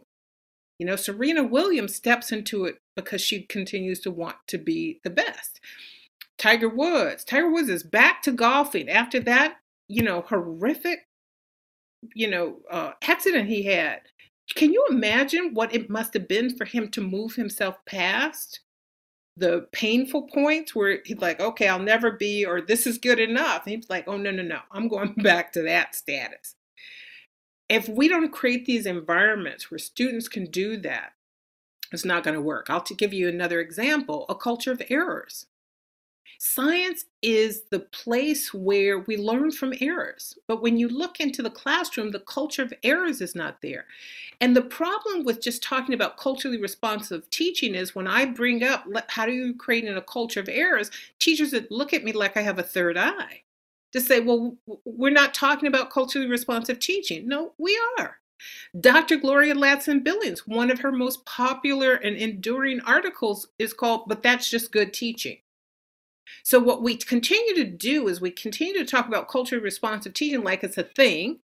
You 0.79 0.85
know, 0.85 0.95
Serena 0.95 1.43
Williams 1.43 1.93
steps 1.93 2.31
into 2.31 2.63
it 2.63 2.77
because 2.95 3.21
she 3.21 3.43
continues 3.43 3.99
to 4.01 4.11
want 4.11 4.37
to 4.47 4.57
be 4.57 5.01
the 5.03 5.09
best. 5.09 5.59
Tiger 6.37 6.69
Woods. 6.69 7.25
Tiger 7.25 7.51
Woods 7.51 7.69
is 7.69 7.83
back 7.83 8.21
to 8.23 8.31
golfing 8.31 8.89
after 8.89 9.19
that, 9.21 9.57
you 9.89 10.03
know, 10.03 10.21
horrific, 10.21 10.99
you 12.13 12.29
know, 12.29 12.59
uh, 12.71 12.91
accident 13.03 13.49
he 13.49 13.63
had. 13.63 13.99
Can 14.55 14.71
you 14.71 14.85
imagine 14.89 15.53
what 15.53 15.73
it 15.75 15.89
must 15.89 16.13
have 16.13 16.29
been 16.29 16.55
for 16.55 16.63
him 16.63 16.89
to 16.91 17.01
move 17.01 17.35
himself 17.35 17.75
past? 17.85 18.61
The 19.37 19.67
painful 19.71 20.23
points 20.23 20.73
where 20.73 20.99
he's 21.05 21.17
like, 21.17 21.39
okay, 21.39 21.67
I'll 21.67 21.79
never 21.79 22.11
be, 22.11 22.45
or 22.45 22.61
this 22.61 22.87
is 22.87 22.97
good 22.97 23.19
enough. 23.19 23.65
And 23.65 23.75
he's 23.75 23.89
like, 23.89 24.07
oh, 24.07 24.17
no, 24.17 24.31
no, 24.31 24.43
no, 24.43 24.59
I'm 24.71 24.87
going 24.87 25.13
back 25.17 25.51
to 25.53 25.61
that 25.63 25.95
status. 25.95 26.55
If 27.67 27.89
we 27.89 28.07
don't 28.07 28.31
create 28.31 28.65
these 28.65 28.85
environments 28.85 29.69
where 29.69 29.79
students 29.79 30.27
can 30.27 30.45
do 30.45 30.77
that, 30.77 31.13
it's 31.91 32.05
not 32.05 32.23
going 32.23 32.35
to 32.35 32.41
work. 32.41 32.67
I'll 32.69 32.81
give 32.81 33.13
you 33.13 33.27
another 33.27 33.59
example 33.59 34.25
a 34.29 34.35
culture 34.35 34.71
of 34.71 34.81
errors. 34.89 35.47
Science 36.37 37.05
is 37.21 37.63
the 37.71 37.79
place 37.79 38.53
where 38.53 38.99
we 38.99 39.17
learn 39.17 39.51
from 39.51 39.73
errors. 39.81 40.37
But 40.47 40.61
when 40.61 40.77
you 40.77 40.87
look 40.87 41.19
into 41.19 41.41
the 41.41 41.49
classroom, 41.49 42.11
the 42.11 42.19
culture 42.19 42.63
of 42.63 42.73
errors 42.83 43.21
is 43.21 43.35
not 43.35 43.61
there. 43.61 43.85
And 44.41 44.55
the 44.55 44.61
problem 44.61 45.23
with 45.23 45.41
just 45.41 45.63
talking 45.63 45.93
about 45.93 46.17
culturally 46.17 46.61
responsive 46.61 47.29
teaching 47.29 47.75
is 47.75 47.95
when 47.95 48.07
I 48.07 48.25
bring 48.25 48.63
up 48.63 48.85
how 49.07 49.25
do 49.25 49.31
you 49.31 49.55
create 49.55 49.85
in 49.85 49.97
a 49.97 50.01
culture 50.01 50.39
of 50.39 50.49
errors, 50.49 50.91
teachers 51.19 51.53
look 51.69 51.93
at 51.93 52.03
me 52.03 52.11
like 52.11 52.37
I 52.37 52.41
have 52.41 52.59
a 52.59 52.63
third 52.63 52.97
eye 52.97 53.43
to 53.93 54.01
say, 54.01 54.19
well, 54.19 54.57
we're 54.83 55.09
not 55.09 55.33
talking 55.33 55.67
about 55.67 55.89
culturally 55.89 56.27
responsive 56.27 56.79
teaching. 56.79 57.27
No, 57.27 57.53
we 57.57 57.79
are. 57.97 58.17
Dr. 58.79 59.15
Gloria 59.15 59.55
Ladson 59.55 60.03
Billings, 60.03 60.45
one 60.45 60.69
of 60.69 60.79
her 60.79 60.91
most 60.91 61.25
popular 61.25 61.93
and 61.93 62.17
enduring 62.17 62.81
articles 62.81 63.47
is 63.57 63.73
called, 63.73 64.03
But 64.07 64.21
That's 64.21 64.49
Just 64.49 64.73
Good 64.73 64.93
Teaching. 64.93 65.37
So, 66.45 66.59
what 66.59 66.83
we 66.83 66.95
continue 66.95 67.55
to 67.55 67.65
do 67.65 68.07
is 68.07 68.21
we 68.21 68.29
continue 68.29 68.75
to 68.75 68.85
talk 68.85 69.07
about 69.07 69.27
culturally 69.27 69.63
responsive 69.63 70.13
teaching 70.13 70.43
like 70.43 70.63
it's 70.63 70.77
a 70.77 70.83
thing, 70.83 71.39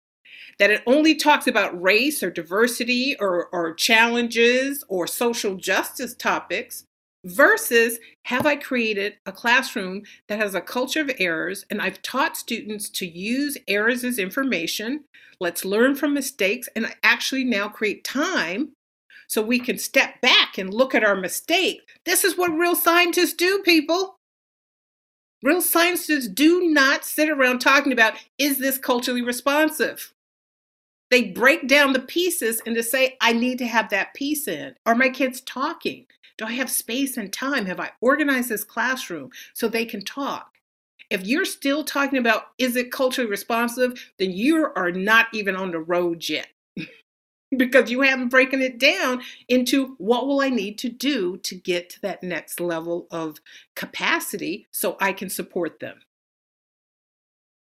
that 0.58 0.72
it 0.72 0.82
only 0.88 1.14
talks 1.14 1.46
about 1.46 1.80
race 1.80 2.24
or 2.24 2.32
diversity 2.32 3.16
or, 3.20 3.48
or 3.54 3.76
challenges 3.76 4.84
or 4.88 5.06
social 5.06 5.56
justice 5.56 6.16
topics 6.16 6.84
versus 7.26 8.00
have 8.26 8.48
I 8.48 8.56
created 8.56 9.18
a 9.28 9.32
classroom 9.32 10.02
that 10.30 10.40
has 10.40 10.56
a 10.56 10.62
culture 10.62 11.02
of 11.02 11.12
errors 11.20 11.66
and 11.70 11.80
I've 11.80 12.02
taught 12.02 12.36
students 12.36 12.90
to 12.92 13.06
use 13.06 13.58
errors 13.68 14.04
as 14.04 14.18
information. 14.18 15.04
Let's 15.40 15.64
learn 15.64 15.96
from 15.96 16.16
mistakes 16.16 16.70
and 16.76 16.92
actually 17.04 17.44
now 17.44 17.70
create 17.70 18.04
time 18.04 18.72
so 19.28 19.42
we 19.44 19.60
can 19.60 19.78
step 19.78 20.22
back 20.22 20.58
and 20.58 20.74
look 20.74 20.96
at 20.96 21.04
our 21.04 21.16
mistake. 21.16 21.82
This 22.06 22.24
is 22.24 22.38
what 22.38 22.52
real 22.52 22.76
scientists 22.76 23.34
do, 23.34 23.62
people. 23.64 24.17
Real 25.44 25.62
scientists 25.62 26.28
do 26.28 26.68
not 26.70 27.06
sit 27.06 27.30
around 27.30 27.60
talking 27.60 27.92
about 27.92 28.14
is 28.40 28.58
this 28.58 28.80
culturally 28.80 29.22
responsive? 29.22 30.14
They 31.12 31.26
break 31.26 31.68
down 31.68 31.94
the 31.94 32.00
pieces 32.00 32.62
and 32.66 32.76
to 32.76 32.82
say, 32.82 33.18
I 33.22 33.34
need 33.34 33.60
to 33.60 33.68
have 33.68 33.90
that 33.90 34.14
piece 34.16 34.48
in. 34.48 34.76
Are 34.86 34.96
my 34.96 35.10
kids 35.10 35.42
talking? 35.42 36.08
Do 36.38 36.46
I 36.46 36.52
have 36.54 36.70
space 36.70 37.18
and 37.18 37.32
time? 37.32 37.66
Have 37.68 37.80
I 37.80 37.92
organized 38.02 38.50
this 38.50 38.64
classroom 38.64 39.30
so 39.54 39.68
they 39.68 39.86
can 39.86 40.04
talk? 40.04 40.56
If 41.10 41.26
you're 41.26 41.46
still 41.46 41.84
talking 41.84 42.18
about 42.18 42.48
is 42.58 42.76
it 42.76 42.92
culturally 42.92 43.30
responsive, 43.30 44.12
then 44.18 44.32
you 44.32 44.68
are 44.76 44.92
not 44.92 45.28
even 45.34 45.56
on 45.56 45.72
the 45.72 45.80
road 45.80 46.28
yet 46.28 46.48
because 47.56 47.90
you 47.90 48.02
haven't 48.02 48.30
broken 48.30 48.62
it 48.62 48.78
down 48.78 49.22
into 49.48 49.96
what 49.98 50.28
will 50.28 50.42
I 50.42 50.50
need 50.50 50.78
to 50.80 50.90
do 50.90 51.38
to 51.38 51.56
get 51.56 51.90
to 51.92 52.02
that 52.02 52.24
next 52.24 52.60
level 52.60 53.08
of 53.12 53.38
capacity 53.76 54.68
so 54.72 54.98
I 55.00 55.14
can 55.14 55.30
support 55.30 55.80
them. 55.80 56.00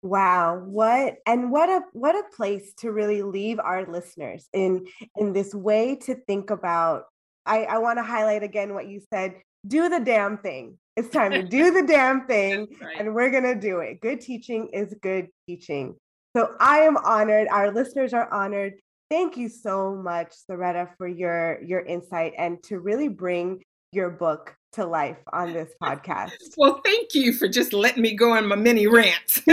Wow, 0.03 0.63
what 0.65 1.17
and 1.27 1.51
what 1.51 1.69
a 1.69 1.83
what 1.93 2.15
a 2.15 2.23
place 2.37 2.73
to 2.79 2.93
really 2.93 3.23
leave 3.23 3.59
our 3.59 3.85
listeners 3.85 4.49
in 4.53 4.87
in 5.17 5.33
this 5.33 5.53
way 5.55 5.97
to 6.03 6.15
think 6.15 6.51
about. 6.51 7.05
I, 7.45 7.65
I 7.65 7.79
want 7.79 7.99
to 7.99 8.05
highlight 8.05 8.45
again 8.45 8.75
what 8.75 8.87
you 8.87 9.01
said. 9.13 9.35
Do 9.67 9.89
the 9.89 9.99
damn 9.99 10.39
thing. 10.39 10.79
It's 10.97 11.09
time 11.09 11.33
to 11.33 11.43
do 11.43 11.73
the 11.73 11.83
damn 11.83 12.27
thing, 12.29 12.69
right. 12.81 12.97
and 13.01 13.13
we're 13.13 13.31
gonna 13.31 13.59
do 13.59 13.81
it. 13.81 14.01
Good 14.01 14.21
teaching 14.21 14.69
is 14.73 14.95
good 15.03 15.29
teaching. 15.49 15.97
So 16.37 16.55
I 16.61 16.81
am 16.81 16.97
honored. 16.99 17.49
Our 17.49 17.73
listeners 17.73 18.15
are 18.15 18.33
honored. 18.33 18.75
Thank 19.11 19.37
you 19.37 19.49
so 19.49 19.95
much, 19.95 20.35
Zaretta, 20.49 20.89
for 20.97 21.09
your 21.09 21.63
your 21.63 21.81
insight 21.81 22.35
and 22.37 22.63
to 22.65 22.79
really 22.81 23.09
bring 23.09 23.63
your 23.93 24.11
book 24.11 24.55
to 24.73 24.85
life 24.85 25.19
on 25.33 25.53
this 25.53 25.73
podcast. 25.83 26.33
Well, 26.57 26.81
thank 26.85 27.15
you 27.15 27.33
for 27.33 27.49
just 27.49 27.73
letting 27.73 28.03
me 28.03 28.15
go 28.15 28.33
on 28.33 28.47
my 28.47 28.57
mini 28.57 28.87
rants. 28.87 29.41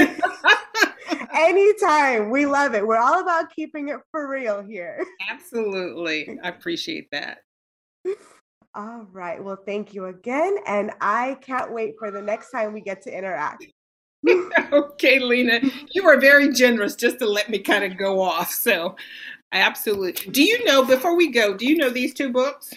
Anytime. 1.36 2.30
We 2.32 2.46
love 2.46 2.74
it. 2.74 2.86
We're 2.86 2.98
all 2.98 3.22
about 3.22 3.54
keeping 3.56 3.90
it 3.90 3.98
for 4.12 4.28
real 4.28 4.64
here. 4.64 5.06
Absolutely. 5.30 6.38
I 6.44 6.50
appreciate 6.50 7.10
that. 7.12 7.40
All 8.74 9.08
right. 9.12 9.44
Well, 9.44 9.60
thank 9.66 9.94
you 9.94 10.06
again. 10.06 10.58
And 10.66 10.92
I 11.00 11.38
can't 11.42 11.72
wait 11.72 11.94
for 12.00 12.10
the 12.10 12.22
next 12.22 12.50
time 12.50 12.74
we 12.74 12.82
get 12.82 13.02
to 13.04 13.16
interact. 13.16 13.66
okay, 14.72 15.20
Lena. 15.20 15.60
You 15.92 16.08
are 16.08 16.20
very 16.20 16.52
generous 16.52 16.96
just 16.96 17.20
to 17.20 17.28
let 17.28 17.50
me 17.50 17.60
kind 17.60 17.84
of 17.84 17.98
go 17.98 18.20
off. 18.20 18.52
So, 18.52 18.96
absolutely. 19.52 20.32
Do 20.32 20.44
you 20.44 20.64
know, 20.66 20.84
before 20.84 21.16
we 21.16 21.32
go, 21.32 21.56
do 21.56 21.66
you 21.66 21.78
know 21.78 21.90
these 21.90 22.14
two 22.14 22.32
books? 22.32 22.74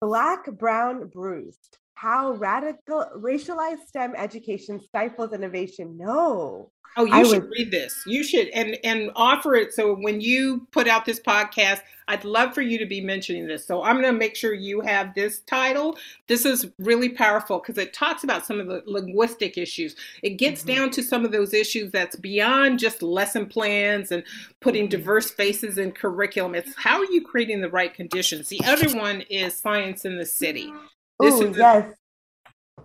Black, 0.00 0.46
Brown, 0.52 1.08
Bruised 1.08 1.78
How 1.94 2.32
Radical 2.32 3.06
Racialized 3.16 3.86
STEM 3.86 4.14
Education 4.16 4.80
Stifles 4.80 5.32
Innovation. 5.32 5.98
No. 5.98 6.70
Oh, 6.96 7.04
you 7.04 7.12
I 7.12 7.22
should 7.22 7.48
read 7.50 7.70
this. 7.70 8.02
You 8.06 8.24
should 8.24 8.48
and 8.48 8.76
and 8.84 9.10
offer 9.14 9.54
it 9.54 9.72
so 9.72 9.94
when 9.94 10.20
you 10.20 10.66
put 10.72 10.88
out 10.88 11.04
this 11.04 11.20
podcast, 11.20 11.80
I'd 12.10 12.24
love 12.24 12.54
for 12.54 12.60
you 12.60 12.76
to 12.78 12.86
be 12.86 13.00
mentioning 13.00 13.46
this. 13.46 13.64
So 13.64 13.84
I'm 13.84 14.00
going 14.00 14.12
to 14.12 14.18
make 14.18 14.34
sure 14.34 14.52
you 14.52 14.80
have 14.80 15.14
this 15.14 15.40
title. 15.40 15.96
This 16.26 16.44
is 16.44 16.66
really 16.78 17.08
powerful 17.08 17.60
because 17.60 17.78
it 17.78 17.94
talks 17.94 18.24
about 18.24 18.44
some 18.44 18.58
of 18.58 18.66
the 18.66 18.82
linguistic 18.84 19.56
issues. 19.56 19.94
It 20.24 20.30
gets 20.30 20.62
mm-hmm. 20.62 20.74
down 20.74 20.90
to 20.90 21.04
some 21.04 21.24
of 21.24 21.30
those 21.30 21.54
issues 21.54 21.92
that's 21.92 22.16
beyond 22.16 22.80
just 22.80 23.00
lesson 23.00 23.46
plans 23.46 24.10
and 24.10 24.24
putting 24.60 24.84
mm-hmm. 24.84 24.98
diverse 24.98 25.30
faces 25.30 25.78
in 25.78 25.92
curriculum. 25.92 26.56
It's 26.56 26.74
how 26.76 26.98
are 26.98 27.12
you 27.12 27.24
creating 27.24 27.60
the 27.60 27.70
right 27.70 27.94
conditions. 27.94 28.48
The 28.48 28.60
other 28.64 28.90
one 28.98 29.20
is 29.30 29.56
science 29.56 30.04
in 30.04 30.18
the 30.18 30.26
city. 30.26 30.74
This 31.20 31.34
Ooh, 31.34 31.50
is 31.50 31.56
yes. 31.56 31.94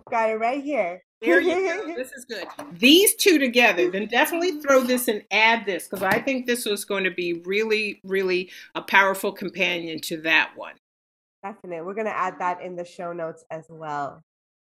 Got 0.08 0.30
it 0.30 0.34
right 0.34 0.62
here. 0.62 1.02
There 1.22 1.40
you 1.40 1.86
go. 1.86 1.94
This 1.96 2.12
is 2.12 2.24
good. 2.24 2.46
These 2.72 3.14
two 3.16 3.38
together, 3.38 3.90
then 3.90 4.06
definitely 4.06 4.60
throw 4.60 4.82
this 4.82 5.08
and 5.08 5.22
add 5.30 5.64
this 5.64 5.88
because 5.88 6.02
I 6.02 6.20
think 6.20 6.46
this 6.46 6.66
was 6.66 6.84
going 6.84 7.04
to 7.04 7.10
be 7.10 7.40
really, 7.44 8.00
really 8.04 8.50
a 8.74 8.82
powerful 8.82 9.32
companion 9.32 10.00
to 10.02 10.18
that 10.22 10.50
one. 10.56 10.74
Definitely. 11.42 11.82
We're 11.82 11.94
going 11.94 12.06
to 12.06 12.16
add 12.16 12.38
that 12.40 12.60
in 12.60 12.76
the 12.76 12.84
show 12.84 13.12
notes 13.12 13.44
as 13.50 13.66
well. 13.70 14.22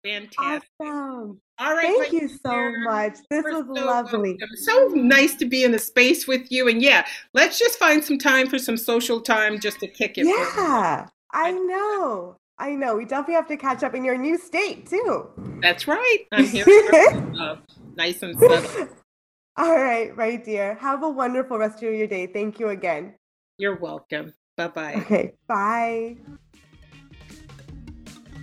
Fantastic. 0.05 0.69
Awesome. 0.81 1.41
All 1.59 1.75
right. 1.75 1.97
Thank 1.99 2.13
you 2.13 2.29
so 2.29 2.51
dear. 2.51 2.85
much. 2.85 3.17
This 3.29 3.43
We're 3.43 3.63
was 3.63 3.79
so 3.79 3.85
lovely. 3.85 4.37
Welcome. 4.39 4.57
So 4.57 4.89
nice 4.95 5.35
to 5.37 5.47
be 5.47 5.65
in 5.65 5.75
a 5.75 5.79
space 5.79 6.29
with 6.29 6.53
you. 6.53 6.69
And 6.69 6.81
yeah, 6.81 7.07
let's 7.35 7.59
just 7.59 7.79
find 7.79 8.05
some 8.05 8.19
time 8.19 8.49
for 8.49 8.59
some 8.59 8.77
social 8.77 9.21
time 9.21 9.59
just 9.59 9.81
to 9.81 9.89
kick 9.89 10.17
it. 10.17 10.27
Yeah, 10.27 11.09
I 11.33 11.51
know. 11.51 12.37
I 12.59 12.71
know. 12.71 12.97
We 12.97 13.05
definitely 13.05 13.35
have 13.35 13.49
to 13.49 13.57
catch 13.57 13.83
up 13.83 13.95
in 13.95 14.05
your 14.05 14.17
new 14.17 14.39
state 14.39 14.89
too. 14.89 15.29
That's 15.61 15.87
right. 15.87 16.19
I'm 16.33 16.45
here. 16.49 16.65
uh, 17.39 17.57
nice 17.97 18.23
and 18.23 18.39
settled. 18.39 18.89
All 19.59 19.75
right, 19.75 20.15
right, 20.17 20.45
dear. 20.45 20.75
Have 20.75 21.03
a 21.03 21.09
wonderful 21.09 21.59
rest 21.59 21.83
of 21.83 21.95
your 21.95 22.07
day. 22.07 22.27
Thank 22.27 22.61
you 22.61 22.69
again. 22.69 23.15
You're 23.57 23.77
welcome. 23.77 24.35
Bye 24.57 24.69
bye. 24.69 24.95
Okay. 24.97 25.33
Bye. 25.49 26.17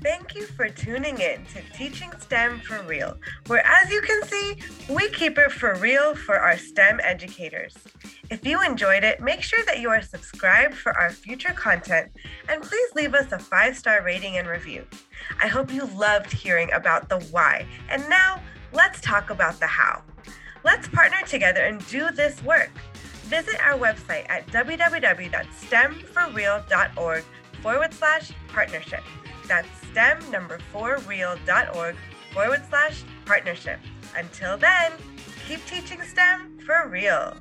Thank 0.03 0.35
you 0.35 0.45
for 0.45 0.67
tuning 0.67 1.17
in 1.19 1.45
to 1.45 1.61
Teaching 1.73 2.11
STEM 2.19 2.59
for 2.59 2.83
Real, 2.83 3.17
where, 3.47 3.65
as 3.65 3.89
you 3.89 4.01
can 4.01 4.21
see, 4.23 4.57
we 4.89 5.07
keep 5.09 5.37
it 5.37 5.53
for 5.53 5.75
real 5.75 6.13
for 6.13 6.37
our 6.37 6.57
STEM 6.57 6.99
educators. 7.01 7.73
If 8.29 8.45
you 8.45 8.61
enjoyed 8.61 9.05
it, 9.05 9.21
make 9.21 9.41
sure 9.41 9.63
that 9.63 9.79
you 9.79 9.89
are 9.89 10.01
subscribed 10.01 10.75
for 10.75 10.91
our 10.97 11.09
future 11.09 11.53
content 11.53 12.11
and 12.49 12.61
please 12.61 12.89
leave 12.95 13.13
us 13.13 13.31
a 13.31 13.39
five 13.39 13.77
star 13.77 14.03
rating 14.03 14.35
and 14.35 14.45
review. 14.45 14.85
I 15.41 15.47
hope 15.47 15.71
you 15.71 15.85
loved 15.85 16.33
hearing 16.33 16.69
about 16.73 17.07
the 17.07 17.21
why, 17.31 17.65
and 17.89 18.09
now 18.09 18.41
let's 18.73 18.99
talk 18.99 19.29
about 19.29 19.61
the 19.61 19.67
how. 19.67 20.01
Let's 20.65 20.89
partner 20.89 21.21
together 21.25 21.61
and 21.61 21.79
do 21.87 22.11
this 22.11 22.43
work. 22.43 22.71
Visit 23.27 23.55
our 23.65 23.79
website 23.79 24.29
at 24.29 24.45
www.stemforreal.org 24.47 27.23
forward 27.61 27.93
slash 27.93 28.33
partnership. 28.49 29.01
That's 29.47 29.67
stem 29.91 30.19
number 30.31 30.59
four 30.71 30.99
real.org 31.07 31.95
forward 32.33 32.61
slash 32.69 33.03
partnership. 33.25 33.79
Until 34.15 34.57
then, 34.57 34.91
keep 35.47 35.65
teaching 35.65 36.01
STEM 36.01 36.59
for 36.65 36.87
real. 36.87 37.37